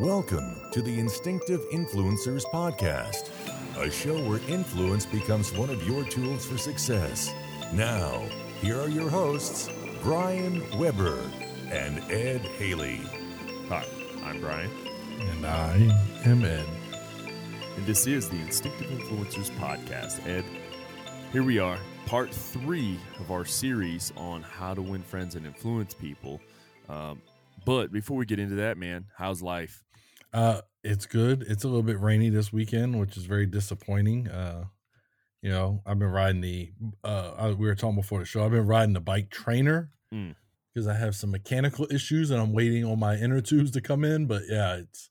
[0.00, 3.28] Welcome to the Instinctive Influencers Podcast,
[3.76, 7.30] a show where influence becomes one of your tools for success.
[7.74, 8.24] Now,
[8.62, 9.68] here are your hosts,
[10.02, 11.18] Brian Weber
[11.70, 13.02] and Ed Haley.
[13.68, 13.84] Hi,
[14.24, 14.70] I'm Brian,
[15.18, 15.76] And I
[16.24, 16.66] am Ed.
[17.76, 20.26] and this is the Instinctive Influencers Podcast.
[20.26, 20.46] Ed,
[21.30, 25.92] here we are, part three of our series on how to win friends and influence
[25.92, 26.40] people.
[26.88, 27.20] Um,
[27.66, 29.82] but before we get into that, man, how's life?
[30.32, 31.42] Uh, it's good.
[31.48, 34.28] It's a little bit rainy this weekend, which is very disappointing.
[34.28, 34.64] Uh,
[35.42, 36.72] you know, I've been riding the.
[37.02, 38.44] Uh, I, we were talking before the show.
[38.44, 40.34] I've been riding the bike trainer Mm.
[40.74, 44.04] because I have some mechanical issues and I'm waiting on my inner tubes to come
[44.04, 44.26] in.
[44.26, 45.08] But yeah, it's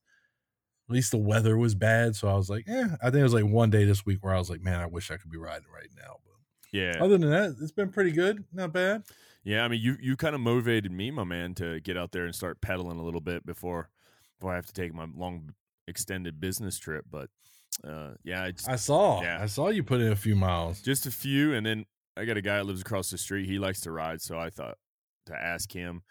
[0.89, 2.87] at least the weather was bad, so I was like, eh.
[3.01, 4.87] I think it was like one day this week where I was like, man, I
[4.87, 6.17] wish I could be riding right now.
[6.25, 6.33] But
[6.77, 8.43] Yeah, other than that, it's been pretty good.
[8.51, 9.03] Not bad.
[9.43, 9.63] yeah.
[9.63, 12.35] I mean, you you kind of motivated me, my man, to get out there and
[12.35, 13.89] start pedaling a little bit before
[14.39, 15.53] before I have to take my long
[15.87, 17.05] extended business trip.
[17.09, 17.29] But
[17.83, 19.21] uh, yeah, I just, I saw.
[19.21, 19.39] Yeah.
[19.41, 20.81] I saw you put in a few miles.
[20.81, 21.85] just a few and then
[22.17, 24.49] i got a guy that lives across the street he likes to ride so i
[24.49, 24.77] thought
[25.25, 26.01] to ask him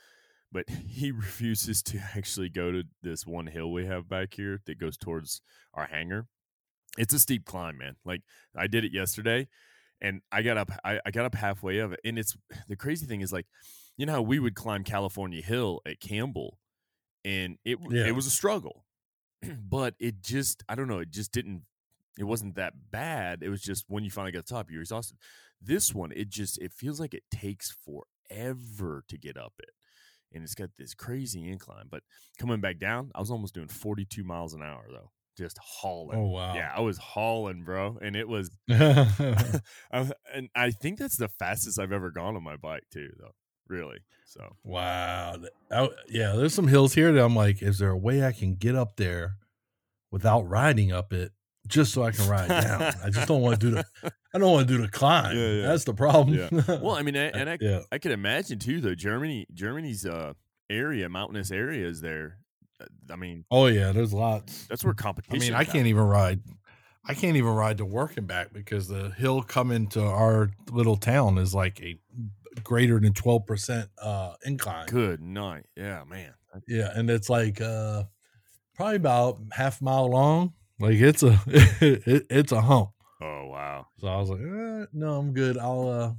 [0.51, 4.79] but he refuses to actually go to this one hill we have back here that
[4.79, 5.43] goes towards
[5.75, 6.27] our hangar
[6.97, 8.23] it's a steep climb man like
[8.57, 9.47] i did it yesterday
[10.01, 12.37] and i got up I, I got up halfway of it and it's
[12.69, 13.47] the crazy thing is like
[13.97, 16.59] you know how we would climb california hill at campbell
[17.29, 18.07] and it Yeah.
[18.07, 18.85] it was a struggle
[19.77, 21.63] but it just i don't know it just didn't
[22.19, 24.81] it wasn't that bad it was just when you finally got to the top you're
[24.83, 25.17] exhausted
[25.61, 29.71] this one it just it feels like it takes forever to get up it
[30.33, 32.03] and it's got this crazy incline but
[32.39, 36.27] coming back down i was almost doing 42 miles an hour though just hauling Oh
[36.27, 36.55] wow.
[36.55, 41.93] yeah i was hauling bro and it was and i think that's the fastest i've
[41.93, 43.35] ever gone on my bike too though
[43.69, 45.37] really so wow.
[45.71, 48.55] I- yeah, there's some hills here that I'm like, is there a way I can
[48.57, 49.37] get up there
[50.11, 51.33] without riding up it
[51.67, 52.83] just so I can ride down?
[53.03, 53.85] I just don't want to do the
[54.35, 55.35] I don't want to do the climb.
[55.35, 55.67] Yeah, yeah.
[55.69, 56.37] That's the problem.
[56.37, 56.79] Yeah.
[56.79, 57.81] well i mean I, and i yeah.
[57.91, 58.95] I could imagine too, though.
[58.95, 60.35] Germany, Germany's uh
[60.69, 62.37] area, mountainous areas there.
[62.83, 64.67] uh, I mean, Oh yeah, there's lots.
[64.67, 66.41] that's where I mean, I can't even ride.
[67.05, 70.97] I can't even ride to work and back because the hill coming to our little
[70.97, 71.99] town is like a
[72.65, 74.87] greater than twelve percent uh incline.
[74.87, 75.67] Good night.
[75.77, 76.35] Yeah, man.
[76.67, 78.05] Yeah, and it's like uh
[78.75, 80.55] probably about half mile long.
[80.81, 82.91] Like it's a it, it's a hump.
[83.21, 83.87] Oh wow.
[83.99, 85.59] So I was like, eh, no, I'm good.
[85.59, 86.13] I'll uh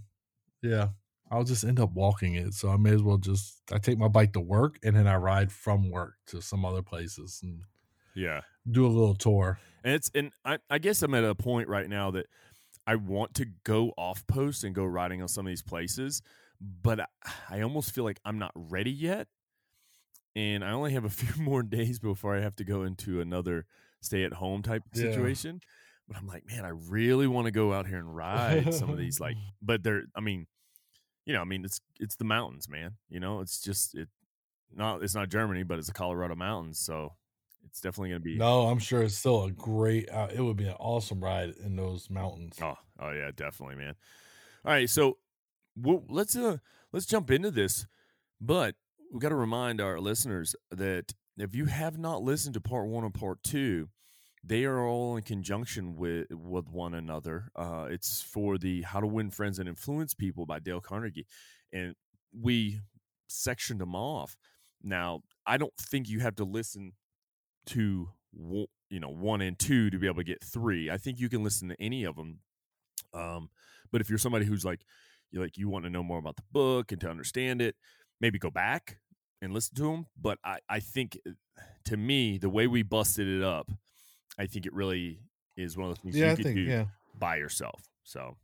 [0.61, 0.89] yeah,
[1.31, 2.53] I'll just end up walking it.
[2.53, 5.15] So I may as well just I take my bike to work and then I
[5.15, 7.61] ride from work to some other places and
[8.15, 9.59] Yeah, do a little tour.
[9.83, 12.25] and it's and I I guess I'm at a point right now that
[12.89, 16.23] I want to go off post and go riding on some of these places,
[16.59, 17.05] but I,
[17.49, 19.27] I almost feel like I'm not ready yet,
[20.35, 23.65] and I only have a few more days before I have to go into another
[24.01, 25.01] stay at home type Yeah.
[25.03, 25.61] situation.
[26.07, 28.97] But I'm like, man, I really want to go out here and ride some of
[28.97, 30.47] these like but they're I mean,
[31.25, 32.95] you know, I mean it's it's the mountains, man.
[33.07, 34.09] You know, it's just it
[34.73, 37.13] not it's not Germany, but it's the Colorado mountains, so
[37.65, 40.57] it's definitely going to be No, I'm sure it's still a great uh, it would
[40.57, 42.57] be an awesome ride in those mountains.
[42.61, 43.95] Oh, oh yeah, definitely, man.
[44.65, 45.17] All right, so
[45.75, 46.57] we'll, let's uh
[46.91, 47.85] let's jump into this,
[48.41, 48.75] but
[49.11, 53.03] we got to remind our listeners that if you have not listened to part one
[53.03, 53.89] and part two,
[54.43, 57.51] they are all in conjunction with with one another.
[57.55, 61.27] Uh, it's for the How to Win Friends and Influence People by Dale Carnegie,
[61.71, 61.95] and
[62.33, 62.81] we
[63.27, 64.35] sectioned them off.
[64.81, 66.93] Now, I don't think you have to listen
[67.69, 68.09] to
[68.89, 70.89] you know one and two to be able to get three.
[70.89, 72.39] I think you can listen to any of them.
[73.13, 73.49] Um,
[73.91, 74.81] but if you're somebody who's like
[75.31, 77.75] you like you want to know more about the book and to understand it,
[78.21, 78.97] maybe go back
[79.41, 80.07] and listen to them.
[80.19, 81.31] But I I think uh,
[81.85, 83.71] to me the way we busted it up,
[84.37, 85.19] I think it really
[85.57, 86.85] is one of those things Yeah, you I could think do yeah.
[87.17, 87.81] by yourself.
[88.03, 88.37] So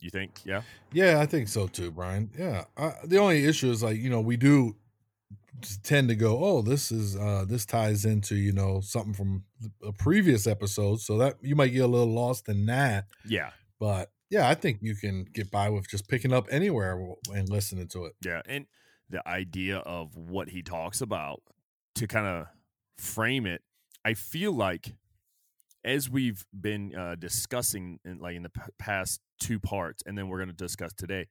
[0.00, 0.62] you think yeah
[0.92, 2.30] Yeah, I think so too, Brian.
[2.38, 2.64] Yeah.
[2.76, 4.76] I, the only issue is like, you know, we do
[5.82, 9.44] tend to go, "Oh, this is uh this ties into, you know, something from
[9.82, 13.06] a previous episode." So that you might get a little lost in that.
[13.24, 17.00] yeah But yeah, I think you can get by with just picking up anywhere
[17.32, 18.14] and listening to it.
[18.24, 18.66] Yeah, and
[19.08, 21.42] the idea of what he talks about
[21.94, 22.46] to kind of
[22.98, 23.62] frame it,
[24.04, 24.94] I feel like
[25.84, 30.28] as we've been uh, discussing in like in the p- past two parts, and then
[30.28, 31.28] we're going to discuss today,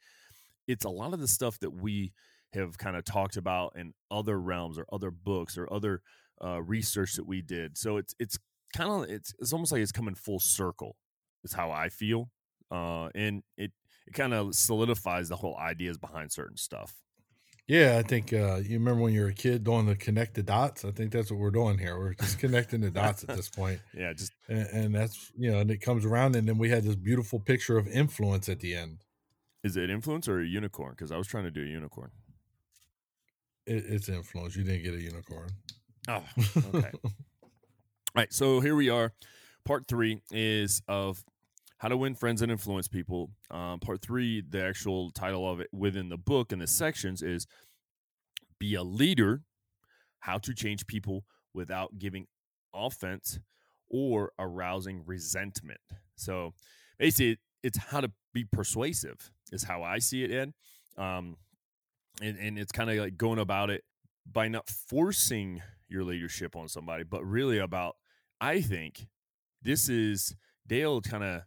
[0.68, 2.13] it's a lot of the stuff that we
[2.56, 6.02] have kind of talked about in other realms or other books or other
[6.44, 7.78] uh, research that we did.
[7.78, 8.38] So it's it's
[8.75, 10.98] kind of it's it's almost like it's coming full circle.
[11.44, 12.31] Is how I feel,
[12.72, 13.72] uh, and it
[14.07, 16.96] it kind of solidifies the whole ideas behind certain stuff.
[17.68, 20.44] Yeah, I think uh, you remember when you were a kid doing the connect the
[20.44, 20.86] dots.
[20.86, 21.98] I think that's what we're doing here.
[21.98, 25.60] We're just connecting the dots at this point, Yeah, just and, and that's you know,
[25.60, 28.75] and it comes around, and then we had this beautiful picture of influence at the
[28.75, 29.04] end.
[29.63, 30.92] is it influence or a unicorn?
[30.92, 32.12] Because I was trying to do a unicorn.
[33.67, 34.56] It, it's influence.
[34.56, 35.50] You didn't get a unicorn.
[36.07, 36.23] Oh,
[36.73, 36.91] okay.
[37.03, 39.12] All right, so here we are.
[39.65, 41.23] Part three is of
[41.77, 43.31] how to win friends and influence people.
[43.51, 47.47] Um, part three, the actual title of it within the book and the sections is
[48.59, 49.41] Be a Leader
[50.19, 52.27] How to Change People Without Giving
[52.73, 53.39] Offense
[53.89, 55.81] or Arousing Resentment.
[56.15, 56.53] So
[56.97, 60.53] basically, it's how to be persuasive, is how I see it, Ed.
[60.97, 61.35] Um,
[62.21, 63.83] and, and it's kind of like going about it
[64.29, 67.95] by not forcing your leadership on somebody, but really about,
[68.41, 69.07] I think
[69.62, 70.35] this is
[70.67, 71.41] Dale kind of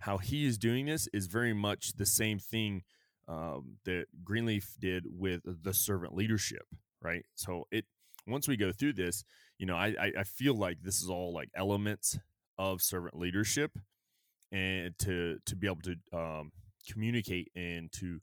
[0.00, 2.82] how he is doing this is very much the same thing
[3.28, 6.66] um, that Greenleaf did with the servant leadership,
[7.02, 7.24] right?
[7.34, 7.84] So it
[8.26, 9.24] once we go through this,
[9.58, 12.18] you know, I I, feel like this is all like elements
[12.58, 13.72] of servant leadership,
[14.52, 16.52] and to to be able to um,
[16.90, 18.20] communicate and to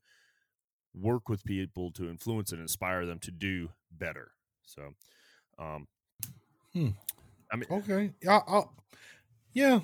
[0.93, 4.31] work with people to influence and inspire them to do better.
[4.63, 4.93] So,
[5.59, 5.87] um,
[6.73, 6.89] Hmm.
[7.51, 8.13] I mean, Okay.
[8.21, 8.41] Yeah.
[8.47, 8.73] I'll,
[9.53, 9.81] yeah.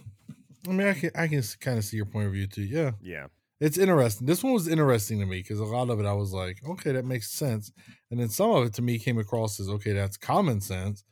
[0.67, 2.63] I mean, I can I can kind of see your point of view too.
[2.63, 3.27] Yeah, yeah,
[3.61, 4.27] it's interesting.
[4.27, 6.91] This one was interesting to me because a lot of it I was like, okay,
[6.93, 7.71] that makes sense,
[8.11, 11.05] and then some of it to me came across as okay, that's common sense,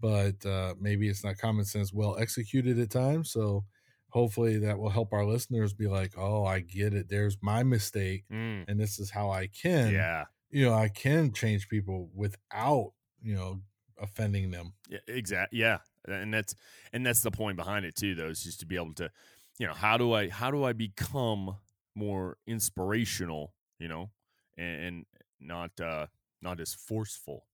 [0.00, 3.32] but uh, maybe it's not common sense well executed at times.
[3.32, 3.64] So
[4.12, 7.08] hopefully that will help our listeners be like, oh, I get it.
[7.08, 9.92] There's my mistake, Mm, and this is how I can.
[9.92, 12.92] yeah, you know, I can change people without
[13.22, 13.60] you know
[13.98, 14.74] offending them.
[14.88, 15.58] Yeah, exactly.
[15.60, 16.54] Yeah, and that's
[16.92, 18.14] and that's the point behind it too.
[18.14, 19.10] Though is just to be able to,
[19.58, 21.56] you know, how do I how do I become
[21.94, 24.10] more inspirational, you know,
[24.56, 25.06] and, and
[25.40, 26.06] not uh
[26.40, 27.46] not as forceful.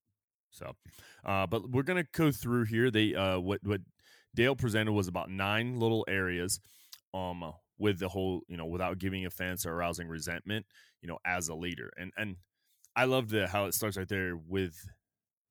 [0.50, 0.74] So,
[1.24, 2.90] uh, but we're gonna go through here.
[2.90, 3.80] They uh what what
[4.34, 6.60] Dale presented was about nine little areas,
[7.14, 10.66] um, with the whole you know without giving offense or arousing resentment,
[11.00, 12.36] you know, as a leader, and and
[12.96, 14.74] I love the how it starts right there with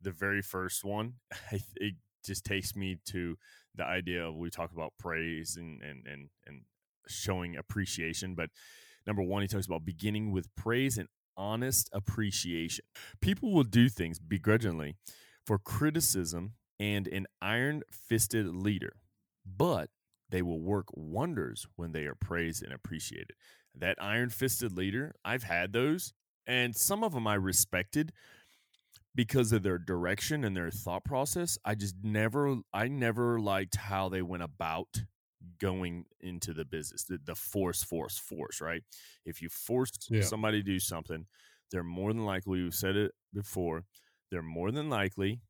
[0.01, 1.13] the very first one,
[1.75, 1.95] it
[2.25, 3.38] just takes me to
[3.75, 6.62] the idea of we talk about praise and and and and
[7.07, 8.35] showing appreciation.
[8.35, 8.50] But
[9.06, 12.83] number one, he talks about beginning with praise and honest appreciation.
[13.21, 14.95] People will do things begrudgingly
[15.45, 18.97] for criticism and an iron fisted leader,
[19.45, 19.89] but
[20.29, 23.31] they will work wonders when they are praised and appreciated.
[23.75, 26.13] That iron fisted leader, I've had those,
[26.45, 28.12] and some of them I respected
[29.15, 31.57] because of their direction and their thought process.
[31.65, 35.03] I just never, I never liked how they went about
[35.59, 38.83] going into the business, the, the force, force, force, right?
[39.25, 40.21] If you force Yeah.
[40.21, 41.25] somebody to do something,
[41.71, 43.85] they're more than likely, we've said it before,
[44.29, 45.41] they're more than likely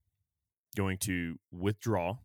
[0.77, 2.17] going to withdraw.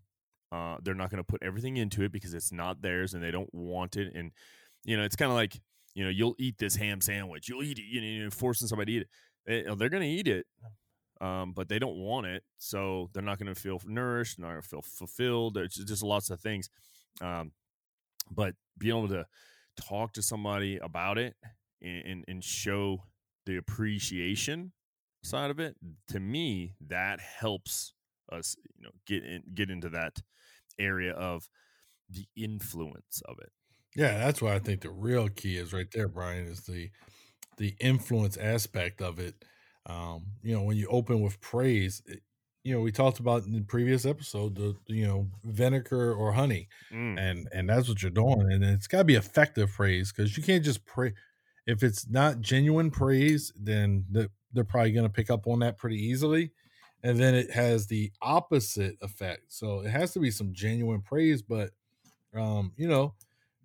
[0.52, 3.30] Uh, they're not going to put everything into it because it's not theirs and they
[3.30, 4.12] don't want it.
[4.14, 4.32] And,
[4.84, 5.58] you know, it's kind of like,
[5.94, 8.92] you know, you'll eat this ham sandwich, you'll eat it, you know, you're forcing somebody
[8.92, 9.06] to eat
[9.48, 9.68] it.
[9.68, 10.46] Eh, They're going to eat it,
[11.20, 12.42] um, but they don't want it.
[12.58, 15.54] So they're not going to feel nourished, not going to feel fulfilled.
[15.54, 16.68] There's just- just lots of things.
[17.20, 17.52] Um,
[18.30, 19.26] but being able to
[19.80, 21.34] talk to somebody about it
[21.80, 23.04] and, and, and show
[23.46, 24.72] the appreciation
[25.24, 25.76] side of it,
[26.08, 27.94] to me, that helps
[28.30, 30.20] us, you know, get in, get into that
[30.78, 31.48] area of
[32.10, 33.50] the influence of it.
[33.94, 36.90] Yeah, that's why I think the real key is right there, Brian, is the
[37.58, 39.44] the influence aspect of it.
[39.86, 42.20] Um, you know, when you open with praise, it,
[42.64, 46.68] you know, we talked about in the previous episode the you know vinegar or honey,
[46.92, 50.36] Mm, and and that's what you're doing, and it's got to be effective praise because
[50.36, 51.12] you can't just pray.
[51.66, 55.78] If it's not genuine praise, then the, they're probably going to pick up on that
[55.78, 56.52] pretty easily,
[57.02, 59.44] and then it has the opposite effect.
[59.48, 61.70] So it has to be some genuine praise, but
[62.34, 63.14] um, you know,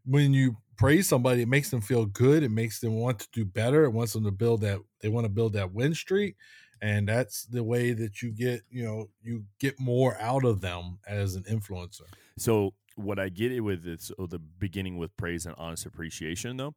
[0.05, 2.43] when you praise somebody, it makes them feel good.
[2.43, 3.83] It makes them want to do better.
[3.83, 4.79] It wants them to build that.
[5.01, 6.35] They want to build that win streak,
[6.81, 8.61] and that's the way that you get.
[8.69, 12.03] You know, you get more out of them as an influencer.
[12.37, 16.57] So what I get it with is oh, the beginning with praise and honest appreciation
[16.57, 16.73] though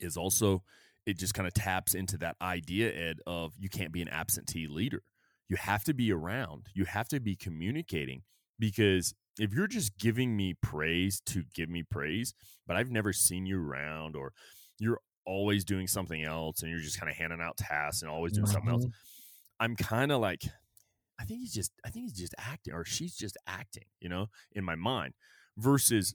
[0.00, 0.62] is also
[1.06, 4.66] it just kind of taps into that idea Ed of you can't be an absentee
[4.68, 5.02] leader.
[5.48, 6.68] You have to be around.
[6.74, 8.22] You have to be communicating
[8.58, 12.34] because if you're just giving me praise to give me praise,
[12.66, 14.32] but I've never seen you around or
[14.78, 18.32] you're always doing something else and you're just kind of handing out tasks and always
[18.32, 18.92] doing something else, Mhm.
[19.60, 20.42] I'm kind of like
[21.18, 24.28] I think he's just I think he's just acting or she's just acting, you know,
[24.52, 25.14] in my mind
[25.58, 26.14] versus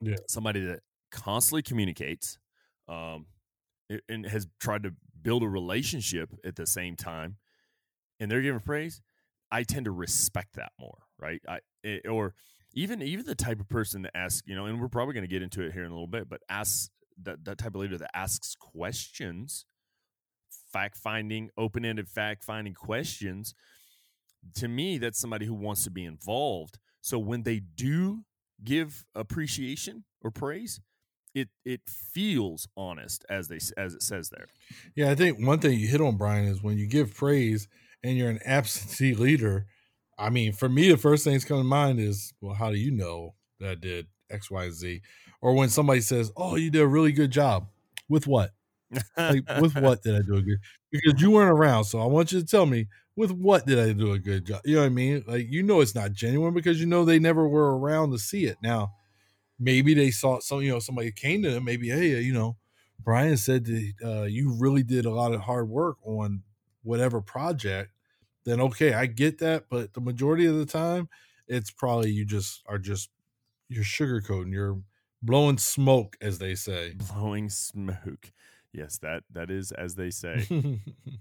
[0.00, 0.22] Yeah.
[0.28, 2.38] somebody that constantly communicates
[2.88, 3.26] um
[4.08, 7.38] and has tried to build a relationship at the same time,
[8.22, 9.02] and they're giving praise,
[9.50, 11.42] I tend to respect that more, right?
[11.48, 12.34] I it, or
[12.72, 15.28] even even the type of person that asks, you know, and we're probably going to
[15.28, 16.88] get into it here in a little bit, but asks
[17.22, 19.66] that that type of leader that asks questions,
[20.72, 23.54] fact finding, open ended fact finding questions.
[24.54, 26.78] To me, that's somebody who wants to be involved.
[27.00, 28.24] So when they do
[28.62, 30.80] give appreciation or praise,
[31.34, 34.46] it it feels honest as they as it says there.
[34.94, 37.68] Yeah, I think one thing you hit on, Brian, is when you give praise
[38.02, 39.66] and you're an absentee leader.
[40.18, 42.76] I mean, for me, the first thing that's coming to mind is, well, how do
[42.76, 45.00] you know that I did X, Y, Z?
[45.40, 47.66] Or when somebody says, "Oh, you did a really good job,"
[48.08, 48.52] with what?
[49.16, 50.58] like, with what did I do a good?
[50.92, 53.94] Because you weren't around, so I want you to tell me with what did I
[53.94, 54.60] do a good job?
[54.64, 55.24] You know what I mean?
[55.26, 58.44] Like, you know, it's not genuine because you know they never were around to see
[58.44, 58.58] it.
[58.62, 58.92] Now,
[59.58, 61.64] maybe they saw some, you know, somebody came to them.
[61.64, 62.56] Maybe, hey, you know,
[63.02, 66.42] Brian said that uh, you really did a lot of hard work on
[66.82, 67.92] whatever project.
[68.44, 71.08] Then okay, I get that, but the majority of the time,
[71.46, 73.10] it's probably you just are just
[73.68, 74.78] you're sugarcoating, you're
[75.22, 76.94] blowing smoke, as they say.
[77.14, 78.32] Blowing smoke.
[78.72, 80.80] Yes, that that is as they say.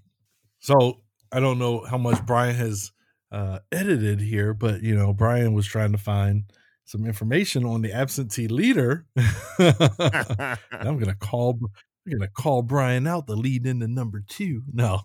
[0.59, 1.01] so
[1.31, 2.91] I don't know how much Brian has
[3.31, 6.51] uh, edited here, but you know, Brian was trying to find
[6.85, 9.05] some information on the absentee leader.
[9.59, 11.59] I'm gonna call.
[12.05, 14.63] I'm gonna call Brian out the lead into number two.
[14.73, 15.01] No,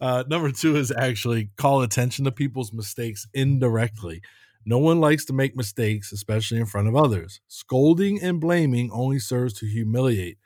[0.00, 4.22] uh, number two is actually call attention to people's mistakes indirectly.
[4.64, 7.40] No one likes to make mistakes, especially in front of others.
[7.48, 10.38] Scolding and blaming only serves to humiliate.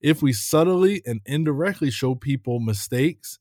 [0.00, 3.38] If we subtly and indirectly show people mistakes,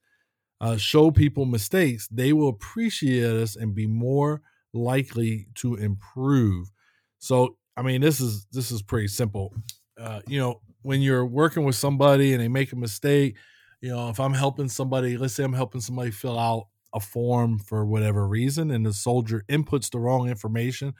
[0.59, 4.41] uh, show people mistakes, they will appreciate us and be more
[4.73, 6.71] likely to improve.
[7.19, 9.53] So, I mean, this is this is pretty simple.
[9.99, 13.35] Uh, you know, when you're working with somebody and they make a mistake,
[13.81, 17.59] you know, if I'm helping somebody, let's say I'm helping somebody fill out a form
[17.59, 20.93] for whatever reason, and the soldier inputs the wrong information,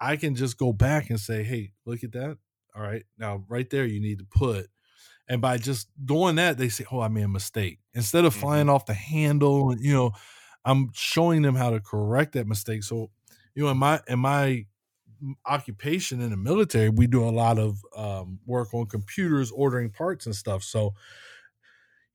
[0.00, 2.38] I can just go back and say, "Hey, look at that.
[2.74, 4.68] All right, now right there, you need to put."
[5.28, 8.40] And by just doing that, they say, "Oh, I made a mistake." Instead of mm-hmm.
[8.40, 10.12] flying off the handle, you know,
[10.64, 12.82] I'm showing them how to correct that mistake.
[12.82, 13.10] So
[13.54, 14.66] you know, in my in my
[15.46, 20.26] occupation in the military, we do a lot of um, work on computers, ordering parts
[20.26, 20.62] and stuff.
[20.62, 20.94] So,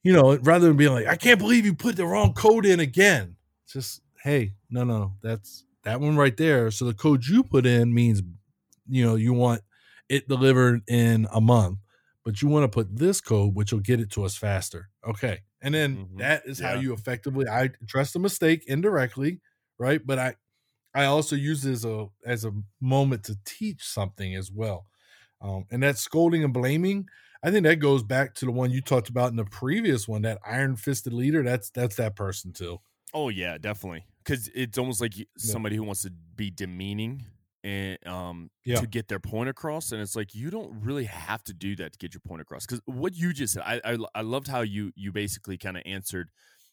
[0.04, 2.80] you know, rather than being like, I can't believe you put the wrong code in
[2.80, 3.36] again,
[3.68, 6.72] just hey, no, no, that's that one right there.
[6.72, 8.22] So the code you put in means,
[8.90, 9.62] you know, you want
[10.10, 11.80] it delivered in a month,
[12.24, 14.90] but you want to put this code, which will get it to us faster.
[15.06, 15.40] Okay.
[15.62, 16.18] And then mm-hmm.
[16.20, 16.74] that is yeah.
[16.74, 19.42] how you effectively I address the mistake indirectly,
[19.78, 20.02] right?
[20.06, 20.36] But I
[20.94, 24.86] I also use it as a as a moment to teach something as well.
[25.42, 27.08] Um, and that scolding and blaming,
[27.44, 30.24] I think that goes back to the one you talked about in the previous one,
[30.24, 31.44] that iron fisted leader.
[31.44, 32.80] That's that's that person too.
[33.14, 34.06] Oh yeah, definitely.
[34.24, 35.82] Because it's almost like somebody yeah.
[35.82, 37.24] who wants to be demeaning
[37.64, 38.80] and um yeah.
[38.80, 41.94] to get their point across, and it's like you don't really have to do that
[41.94, 42.66] to get your point across.
[42.66, 45.84] Because what you just said, I, I I loved how you you basically kind of
[45.86, 46.30] answered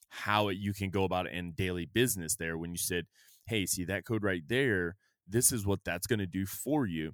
[0.08, 3.06] how it, you can go about it in daily business there when you said
[3.46, 4.96] hey, see that code right there?
[5.28, 7.12] This is what that's going to do for you.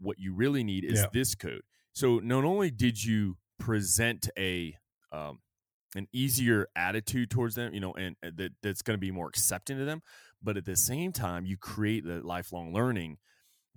[0.00, 1.06] What you really need is yeah.
[1.12, 1.62] this code.
[1.94, 4.76] So not only did you present a
[5.12, 5.38] um,
[5.94, 9.78] an easier attitude towards them, you know, and that that's going to be more accepting
[9.78, 10.02] to them,
[10.42, 13.18] but at the same time, you create the lifelong learning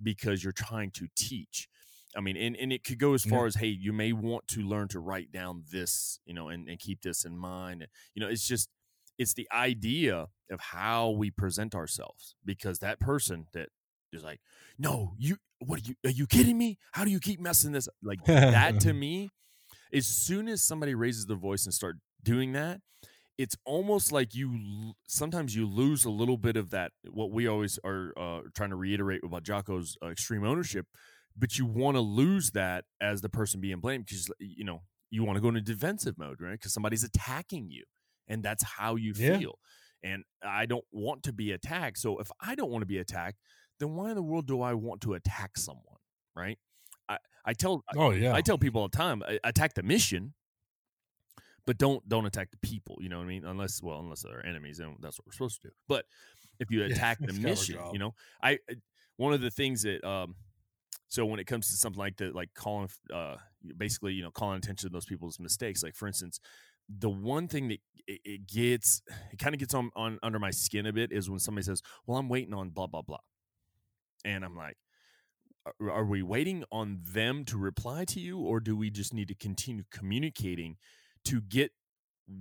[0.02, 1.68] because you're trying to teach.
[2.16, 3.46] I mean, and, and it could go as far yeah.
[3.46, 6.78] as, hey, you may want to learn to write down this, you know, and, and
[6.78, 7.86] keep this in mind.
[8.14, 8.68] You know, it's just
[9.18, 13.68] it's the idea of how we present ourselves because that person that
[14.12, 14.40] is like
[14.78, 17.88] no you what are you are you kidding me how do you keep messing this
[18.02, 19.30] like that to me
[19.92, 22.80] as soon as somebody raises their voice and start doing that
[23.36, 27.78] it's almost like you sometimes you lose a little bit of that what we always
[27.84, 30.86] are uh, trying to reiterate about Jocko's uh, extreme ownership
[31.36, 35.24] but you want to lose that as the person being blamed because you know you
[35.24, 37.84] want to go into defensive mode right because somebody's attacking you
[38.28, 39.38] and that's how you yeah.
[39.38, 39.58] feel.
[40.02, 41.98] And I don't want to be attacked.
[41.98, 43.38] So if I don't want to be attacked,
[43.78, 45.84] then why in the world do I want to attack someone?
[46.36, 46.58] Right?
[47.08, 50.34] I, I tell oh yeah I, tell people all the time attack the mission,
[51.66, 52.98] but don't don't attack the people.
[53.00, 53.44] You know what I mean?
[53.44, 55.74] Unless well unless they're enemies, and that's what we're supposed to do.
[55.88, 56.04] But
[56.60, 58.58] if you attack yeah, the mission, you know, I
[59.16, 60.34] one of the things that um
[61.08, 63.36] so when it comes to something like that, like calling, uh,
[63.78, 65.82] basically, you know, calling attention to those people's mistakes.
[65.82, 66.38] Like for instance,
[66.88, 70.50] the one thing that it, it gets it kind of gets on, on under my
[70.50, 73.18] skin a bit is when somebody says well i'm waiting on blah blah blah
[74.24, 74.76] and i'm like
[75.80, 79.34] are- we waiting on them to reply to you or do we just need to
[79.34, 80.76] continue communicating
[81.24, 81.72] to get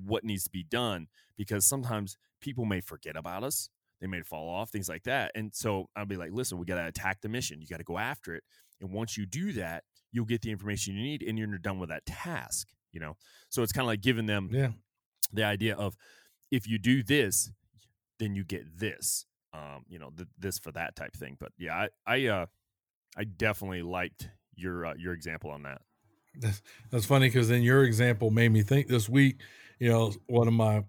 [0.05, 1.07] what needs to be done?
[1.37, 3.69] Because sometimes people may forget about us
[3.99, 6.75] they may fall off things like that and so i'll be like listen we got
[6.75, 8.43] to attack the mission you got to go after it
[8.79, 11.89] and once you do that you'll get the information you need and you're done with
[11.89, 13.15] that task you know?
[13.49, 14.69] So it's kind of like giving them Yeah.
[15.33, 15.95] the idea of
[16.51, 17.51] if you do this
[18.19, 19.25] then you get this
[19.57, 22.45] um you know th- this for that type thing but yeah i i uh
[23.17, 25.81] i definitely liked your uh, your example on that
[26.91, 29.41] That's, funny because then your example made me think this week.
[29.79, 30.83] You know, one of my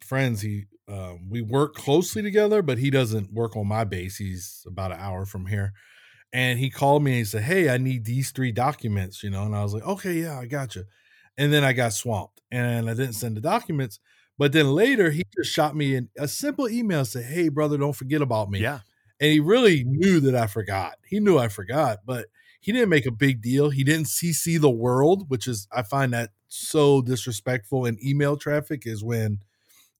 [0.00, 4.16] friends, he um, we work closely together, but he doesn't work on my base.
[4.16, 5.72] He's about an hour from here,
[6.32, 9.44] and he called me and he said, "Hey, I need these three documents." You know,
[9.44, 10.84] and I was like, "Okay, yeah, I got you."
[11.38, 13.98] And then I got swamped, and I didn't send the documents.
[14.36, 15.54] But then later, he just mm.
[15.54, 18.80] shot me in a simple email, and said, "Hey, brother, don't forget about me." yeah
[19.20, 20.96] and he really knew that I forgot.
[21.06, 22.26] He knew I forgot, but
[22.60, 23.70] he didn't make a big deal.
[23.70, 28.86] He didn't CC the world, which is I find that so disrespectful in email traffic
[28.86, 29.40] is when,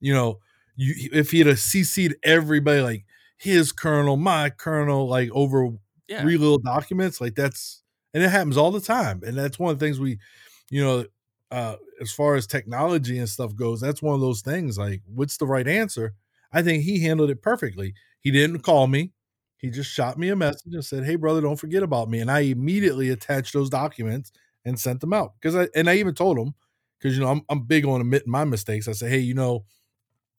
[0.00, 0.40] you know,
[0.76, 3.04] you if he'd have uh, CC'd everybody like
[3.38, 5.70] his colonel, my colonel, like over
[6.08, 9.22] yeah three little documents, like that's and it happens all the time.
[9.24, 10.18] And that's one of the things we,
[10.70, 11.04] you know,
[11.54, 14.78] uh as far as technology and stuff goes, that's one of those things.
[14.78, 16.14] Like, what's the right answer?
[16.52, 17.94] I think he handled it perfectly.
[18.20, 19.12] He didn't call me.
[19.58, 22.30] He just shot me a message and said, "Hey, brother, don't forget about me." And
[22.30, 24.32] I immediately attached those documents
[24.64, 26.54] and sent them out because I and I even told him
[26.98, 28.88] because you know I'm I'm big on admitting my mistakes.
[28.88, 29.64] I said, "Hey, you know,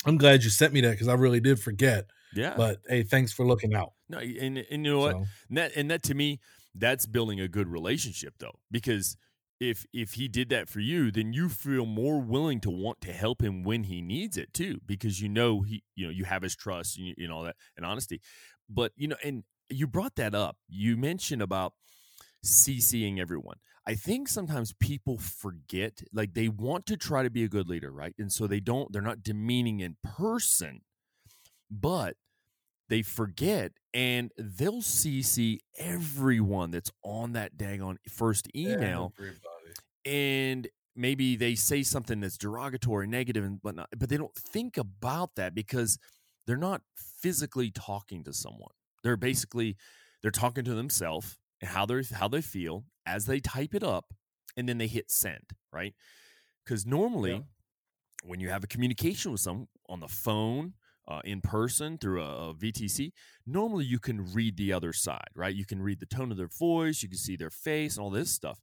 [0.06, 2.10] I'm glad you sent me that because I really did forget.
[2.32, 5.18] yeah But hey, thanks for looking out." no and, and you know what
[5.50, 6.40] And that and that to me,
[6.74, 9.18] that's building a good relationship though, because
[9.60, 13.14] if if he did that for you, then you feel more willing to want to
[13.14, 16.42] help him when he needs it too, because you know he you know you have
[16.42, 18.22] his trust and you, you know that and honesty.
[18.70, 20.58] But you know, and you brought that up.
[20.68, 21.74] You mentioned about
[22.46, 23.58] CCing everyone.
[23.88, 27.92] I think sometimes people forget, like they want to try to be a good leader,
[27.92, 28.16] right?
[28.18, 30.82] And so they don't, they're not demeaning in person,
[31.70, 32.16] but
[32.90, 39.14] they forget and they'll CC everyone that's on that daggone first email
[40.06, 45.36] and maybe they say something that's derogatory, negative, and whatnot, but they don't think about
[45.36, 45.98] that because
[46.46, 48.72] they're not physically talking to someone.
[49.04, 49.78] They're basically
[50.22, 54.14] they're talking to themselves and how they how they feel as they type it up,
[54.58, 55.44] and then they hit send,
[55.74, 55.94] right?
[56.64, 57.42] Because normally, Yeah.
[58.24, 60.74] when you have a communication with someone on the phone,
[61.08, 63.12] uh, in person through a, a VTC,
[63.46, 65.54] normally you can read the other side, right?
[65.54, 68.10] You can read the tone of their voice, you can see their face, and all
[68.10, 68.60] this stuff.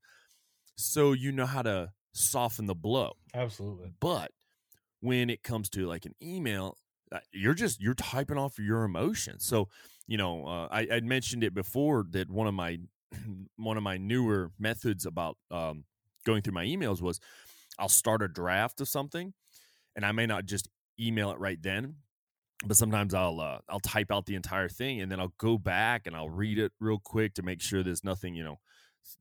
[0.77, 3.13] So you know how to soften the blow.
[3.35, 3.93] Absolutely.
[4.01, 4.31] But
[5.01, 6.77] when it comes to like an email,
[7.13, 9.45] uh, you're just you're typing off your emotions.
[9.45, 9.69] So
[10.07, 12.79] you know, uh, I I'd mentioned it before that one of my
[13.57, 15.85] one of my newer methods about um,
[16.25, 17.21] going through my emails was
[17.79, 19.33] I'll start a draft of something,
[19.97, 20.69] and I may not just
[21.01, 21.97] email it right then,
[22.67, 26.07] but sometimes I'll uh, I'll type out the entire thing and then I'll go back
[26.07, 28.61] and I'll read it real quick to make sure there's nothing you know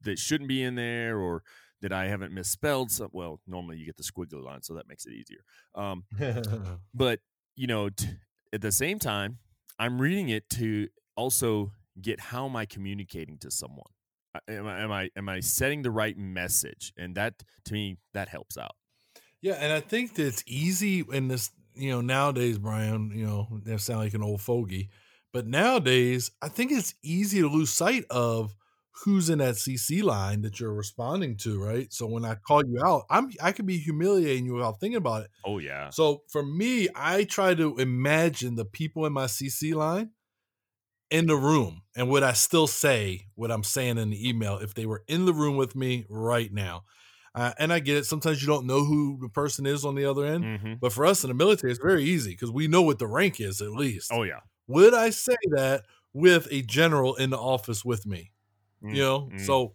[0.02, 1.42] that shouldn't be in there or
[1.80, 2.90] that I haven't misspelled.
[2.90, 5.44] So, well, normally you get the squiggly line, so that makes it easier.
[5.74, 6.04] Um,
[6.94, 7.20] but
[7.56, 8.08] you know, t-
[8.52, 9.38] at the same time,
[9.78, 13.90] I'm reading it to also get how am I communicating to someone?
[14.48, 16.92] Am I am I am I setting the right message?
[16.96, 18.76] And that to me that helps out.
[19.42, 23.60] Yeah, and I think that it's easy in this, you know, nowadays, Brian, you know,
[23.64, 24.90] that sound like an old fogey,
[25.32, 28.54] but nowadays, I think it's easy to lose sight of
[29.04, 31.92] who's in that CC line that you're responding to, right?
[31.92, 35.22] So when I call you out, I'm I could be humiliating you without thinking about
[35.22, 35.30] it.
[35.44, 35.90] Oh yeah.
[35.90, 40.10] So for me, I try to imagine the people in my CC line
[41.10, 44.74] in the room and would I still say what I'm saying in the email if
[44.74, 46.84] they were in the room with me right now.
[47.34, 48.04] Uh, and I get it.
[48.04, 50.44] Sometimes you don't know who the person is on the other end.
[50.44, 53.06] hmm But for us in the military, it's very easy because we know what the
[53.06, 54.10] rank is at least.
[54.12, 54.40] Oh yeah.
[54.66, 58.32] Would I say that with a general in the office with me?
[58.82, 59.38] Mm, You know, mm.
[59.38, 59.74] so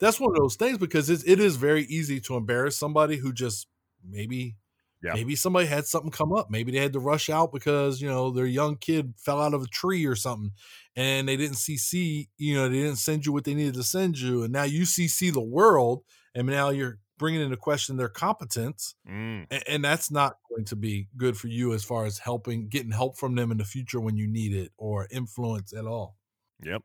[0.00, 3.32] that's one of those things because it's, it is very easy to embarrass somebody who
[3.32, 3.68] just
[4.04, 4.56] maybe
[5.02, 5.14] Yeah.
[5.14, 8.30] maybe somebody had something come up maybe they had to rush out because you know
[8.30, 10.52] their young kid fell out of a tree or something
[10.96, 14.18] and they didn't cc you know they didn't send you what they needed to send
[14.18, 16.04] you and now you cc the world
[16.34, 19.46] and now you're bringing into question their competence Mm.
[19.50, 22.90] and, and that's not going to be good for you as far as helping getting
[22.90, 26.16] help from them in the future when you need it or influence at all
[26.64, 26.82] Yep,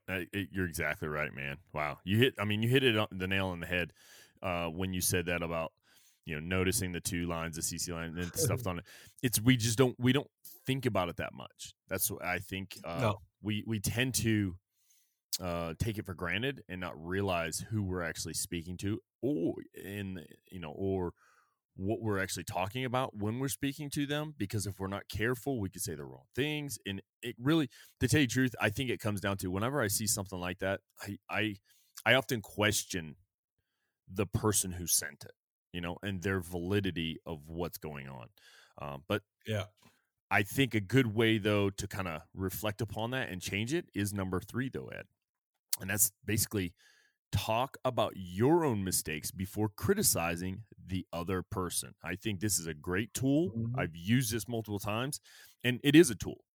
[0.51, 1.57] you're exactly right, man.
[1.71, 2.33] Wow, you hit.
[2.39, 3.93] I mean, you hit it on the nail on the head
[4.41, 5.71] uh, when you said that about
[6.25, 8.85] you know noticing the two lines, the CC line, and stuff on it.
[9.21, 10.25] It's we just don't we don't
[10.65, 11.75] think about it that much.
[11.89, 12.75] That's what I think.
[12.83, 13.15] Uh, No.
[13.43, 14.55] we we tend to
[15.39, 20.25] uh, take it for granted and not realize who we're actually speaking to, or in
[20.51, 21.13] you know, or
[21.75, 24.33] what we're actually talking about when we're speaking to them.
[24.37, 26.77] Because if we're not careful, we could say the wrong things.
[26.85, 29.81] And it really, to tell you the truth, I think it comes down to whenever
[29.81, 31.55] I see something like that, I I
[32.05, 33.15] I often question
[34.11, 35.33] the person who sent it,
[35.73, 38.29] you know, and their validity of what's going on.
[38.81, 39.65] Um, but Yeah.
[40.29, 43.89] I think a good way though to kind of reflect upon that and change it
[43.93, 45.05] is number three though, Ed.
[45.81, 46.73] And that's basically
[47.31, 51.93] talk about your own mistakes before criticizing the other person.
[52.03, 53.51] I think this is a great tool.
[53.51, 53.73] Mhm.
[53.77, 55.19] I've used this multiple times
[55.63, 56.45] and it is a tool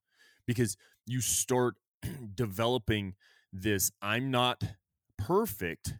[0.46, 1.76] because you start
[2.34, 3.14] developing
[3.52, 4.62] this I'm not
[5.18, 5.94] perfect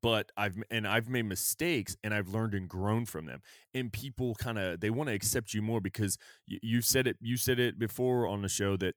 [0.00, 3.40] but I've and I've made mistakes and I've learned and grown from them.
[3.74, 7.16] And people kind of they want to accept you more because you, you said it
[7.20, 8.94] you said it before on the show that